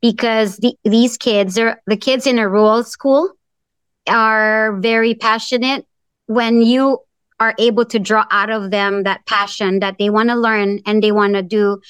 because 0.00 0.56
the, 0.56 0.74
these 0.84 1.16
kids 1.16 1.58
are 1.58 1.80
the 1.86 1.96
kids 1.96 2.26
in 2.26 2.38
a 2.38 2.48
rural 2.48 2.84
school 2.84 3.30
are 4.08 4.78
very 4.80 5.14
passionate. 5.14 5.86
When 6.26 6.62
you 6.62 7.00
are 7.38 7.54
able 7.58 7.84
to 7.86 7.98
draw 7.98 8.24
out 8.30 8.50
of 8.50 8.70
them 8.70 9.04
that 9.04 9.26
passion 9.26 9.80
that 9.80 9.96
they 9.98 10.10
want 10.10 10.28
to 10.28 10.36
learn 10.36 10.80
and 10.86 11.02
they 11.02 11.10
want 11.10 11.34
to 11.34 11.42
do 11.42 11.80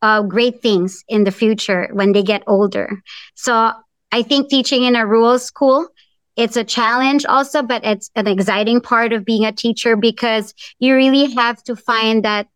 uh, 0.00 0.22
great 0.22 0.62
things 0.62 1.04
in 1.08 1.24
the 1.24 1.30
future 1.30 1.88
when 1.92 2.12
they 2.12 2.22
get 2.22 2.42
older. 2.46 3.02
So 3.34 3.72
I 4.10 4.22
think 4.22 4.48
teaching 4.48 4.84
in 4.84 4.96
a 4.96 5.06
rural 5.06 5.38
school, 5.38 5.88
it's 6.36 6.56
a 6.56 6.64
challenge 6.64 7.26
also, 7.26 7.62
but 7.62 7.84
it's 7.84 8.10
an 8.14 8.26
exciting 8.26 8.80
part 8.80 9.12
of 9.12 9.24
being 9.24 9.44
a 9.44 9.52
teacher 9.52 9.96
because 9.96 10.54
you 10.78 10.94
really 10.94 11.32
have 11.34 11.62
to 11.64 11.76
find 11.76 12.24
that, 12.24 12.46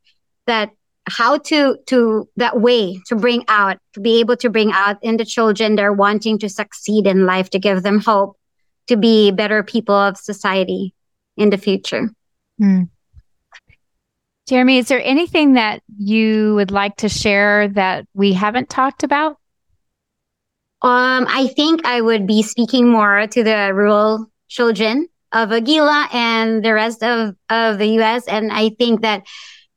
that 0.46 0.70
how 1.06 1.38
to, 1.38 1.76
to 1.86 2.28
that 2.36 2.60
way 2.60 3.00
to 3.06 3.16
bring 3.16 3.44
out, 3.48 3.78
to 3.94 4.00
be 4.00 4.20
able 4.20 4.36
to 4.36 4.50
bring 4.50 4.72
out 4.72 4.98
in 5.02 5.16
the 5.16 5.24
children 5.24 5.74
they're 5.74 5.92
wanting 5.92 6.38
to 6.38 6.48
succeed 6.48 7.06
in 7.06 7.26
life, 7.26 7.50
to 7.50 7.58
give 7.58 7.82
them 7.82 8.00
hope, 8.00 8.36
to 8.86 8.96
be 8.96 9.30
better 9.30 9.62
people 9.62 9.94
of 9.94 10.16
society 10.16 10.94
in 11.36 11.50
the 11.50 11.58
future. 11.58 12.10
Hmm. 12.58 12.82
Jeremy, 14.48 14.78
is 14.78 14.88
there 14.88 15.02
anything 15.02 15.54
that 15.54 15.82
you 15.96 16.54
would 16.56 16.70
like 16.70 16.96
to 16.96 17.08
share 17.08 17.68
that 17.68 18.06
we 18.12 18.32
haven't 18.32 18.68
talked 18.68 19.02
about? 19.02 19.36
Um, 20.82 21.26
I 21.28 21.46
think 21.54 21.86
I 21.86 22.00
would 22.00 22.26
be 22.26 22.42
speaking 22.42 22.88
more 22.88 23.26
to 23.28 23.44
the 23.44 23.70
rural 23.72 24.26
children 24.48 25.08
of 25.30 25.52
Aguila 25.52 26.08
and 26.12 26.64
the 26.64 26.74
rest 26.74 27.04
of, 27.04 27.36
of 27.48 27.78
the 27.78 28.00
US. 28.00 28.26
And 28.26 28.52
I 28.52 28.70
think 28.70 29.02
that 29.02 29.24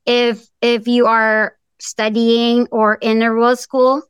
if 0.06 0.48
if 0.62 0.88
you 0.88 1.08
are 1.08 1.56
studying 1.80 2.68
or 2.72 2.96
in 2.96 3.22
a 3.22 3.32
rural 3.32 3.56
school, 3.56 4.04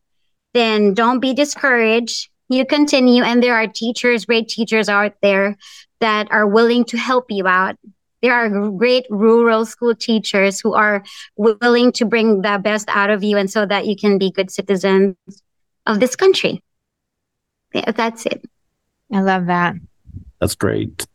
then 0.53 0.93
don't 0.93 1.19
be 1.19 1.33
discouraged. 1.33 2.29
You 2.47 2.65
continue, 2.65 3.23
and 3.23 3.41
there 3.41 3.55
are 3.55 3.67
teachers, 3.67 4.25
great 4.25 4.47
teachers 4.47 4.87
out 4.87 5.13
there 5.21 5.57
that 5.99 6.31
are 6.31 6.47
willing 6.47 6.85
to 6.85 6.97
help 6.97 7.25
you 7.29 7.47
out. 7.47 7.77
There 8.21 8.33
are 8.33 8.69
great 8.71 9.05
rural 9.09 9.65
school 9.65 9.95
teachers 9.95 10.59
who 10.59 10.73
are 10.73 11.03
willing 11.37 11.91
to 11.93 12.05
bring 12.05 12.41
the 12.41 12.59
best 12.63 12.87
out 12.89 13.09
of 13.09 13.23
you 13.23 13.37
and 13.37 13.49
so 13.49 13.65
that 13.65 13.85
you 13.87 13.95
can 13.95 14.17
be 14.17 14.31
good 14.31 14.51
citizens 14.51 15.15
of 15.85 15.99
this 15.99 16.15
country 16.15 16.61
yeah, 17.75 17.91
that's 17.91 18.25
it. 18.25 18.43
I 19.11 19.21
love 19.21 19.47
that. 19.47 19.75
That's 20.39 20.55
great. 20.55 21.05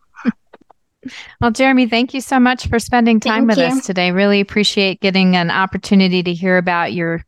Well, 1.40 1.50
Jeremy, 1.50 1.86
thank 1.86 2.14
you 2.14 2.20
so 2.20 2.38
much 2.38 2.68
for 2.68 2.78
spending 2.78 3.20
time 3.20 3.46
thank 3.46 3.48
with 3.48 3.58
you. 3.58 3.78
us 3.78 3.86
today. 3.86 4.10
Really 4.10 4.40
appreciate 4.40 5.00
getting 5.00 5.36
an 5.36 5.50
opportunity 5.50 6.22
to 6.22 6.32
hear 6.32 6.58
about 6.58 6.92
your 6.92 7.24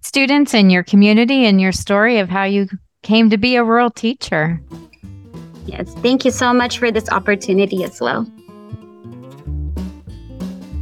students 0.00 0.54
and 0.54 0.72
your 0.72 0.82
community 0.82 1.44
and 1.46 1.60
your 1.60 1.72
story 1.72 2.18
of 2.18 2.28
how 2.28 2.44
you 2.44 2.68
came 3.02 3.30
to 3.30 3.38
be 3.38 3.56
a 3.56 3.64
rural 3.64 3.90
teacher. 3.90 4.60
Yes, 5.66 5.92
thank 5.96 6.24
you 6.24 6.30
so 6.30 6.52
much 6.52 6.78
for 6.78 6.90
this 6.90 7.08
opportunity 7.10 7.84
as 7.84 8.00
well. 8.00 8.26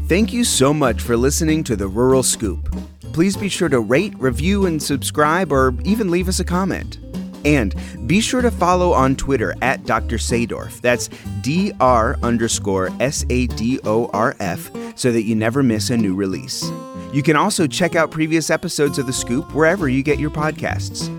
Thank 0.06 0.32
you 0.32 0.44
so 0.44 0.72
much 0.72 1.02
for 1.02 1.16
listening 1.16 1.62
to 1.64 1.76
the 1.76 1.86
Rural 1.86 2.22
Scoop. 2.22 2.74
Please 3.12 3.36
be 3.36 3.48
sure 3.48 3.68
to 3.68 3.80
rate, 3.80 4.14
review, 4.18 4.64
and 4.66 4.82
subscribe, 4.82 5.52
or 5.52 5.74
even 5.84 6.10
leave 6.10 6.28
us 6.28 6.40
a 6.40 6.44
comment. 6.44 6.98
And 7.44 7.74
be 8.06 8.20
sure 8.20 8.42
to 8.42 8.50
follow 8.50 8.92
on 8.92 9.16
Twitter 9.16 9.54
at 9.62 9.84
Dr. 9.84 10.16
Sadorf. 10.16 10.80
That's 10.80 11.08
Dr. 11.42 12.18
underscore 12.22 12.90
S 13.00 13.24
A 13.30 13.46
D 13.48 13.80
O 13.84 14.08
R 14.12 14.36
F 14.40 14.70
so 14.96 15.12
that 15.12 15.22
you 15.22 15.34
never 15.34 15.62
miss 15.62 15.90
a 15.90 15.96
new 15.96 16.14
release. 16.14 16.70
You 17.12 17.22
can 17.22 17.36
also 17.36 17.66
check 17.66 17.94
out 17.94 18.10
previous 18.10 18.50
episodes 18.50 18.98
of 18.98 19.06
The 19.06 19.12
Scoop 19.12 19.54
wherever 19.54 19.88
you 19.88 20.02
get 20.02 20.18
your 20.18 20.30
podcasts. 20.30 21.14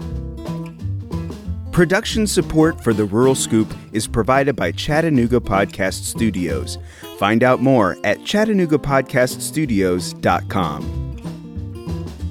Production 1.72 2.28
support 2.28 2.84
for 2.84 2.94
The 2.94 3.06
Rural 3.06 3.36
Scoop 3.36 3.74
is 3.94 4.06
provided 4.06 4.56
by 4.56 4.72
Chattanooga 4.72 5.40
Podcast 5.40 6.04
Studios. 6.04 6.78
Find 7.18 7.44
out 7.44 7.62
more 7.62 7.98
at 8.04 8.20
ChattanoogaPodcastStudios.com. 8.20 11.09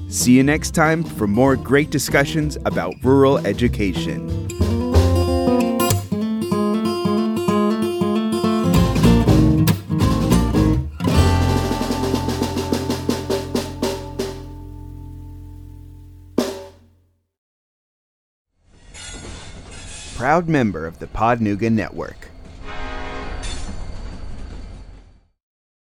See 0.09 0.31
you 0.31 0.41
next 0.41 0.71
time 0.71 1.03
for 1.03 1.27
more 1.27 1.55
great 1.55 1.91
discussions 1.91 2.57
about 2.65 2.95
rural 3.03 3.37
education. 3.45 4.47
Proud 20.17 20.49
member 20.49 20.87
of 20.87 20.97
the 20.97 21.05
Podnooga 21.05 21.71
Network. 21.71 22.29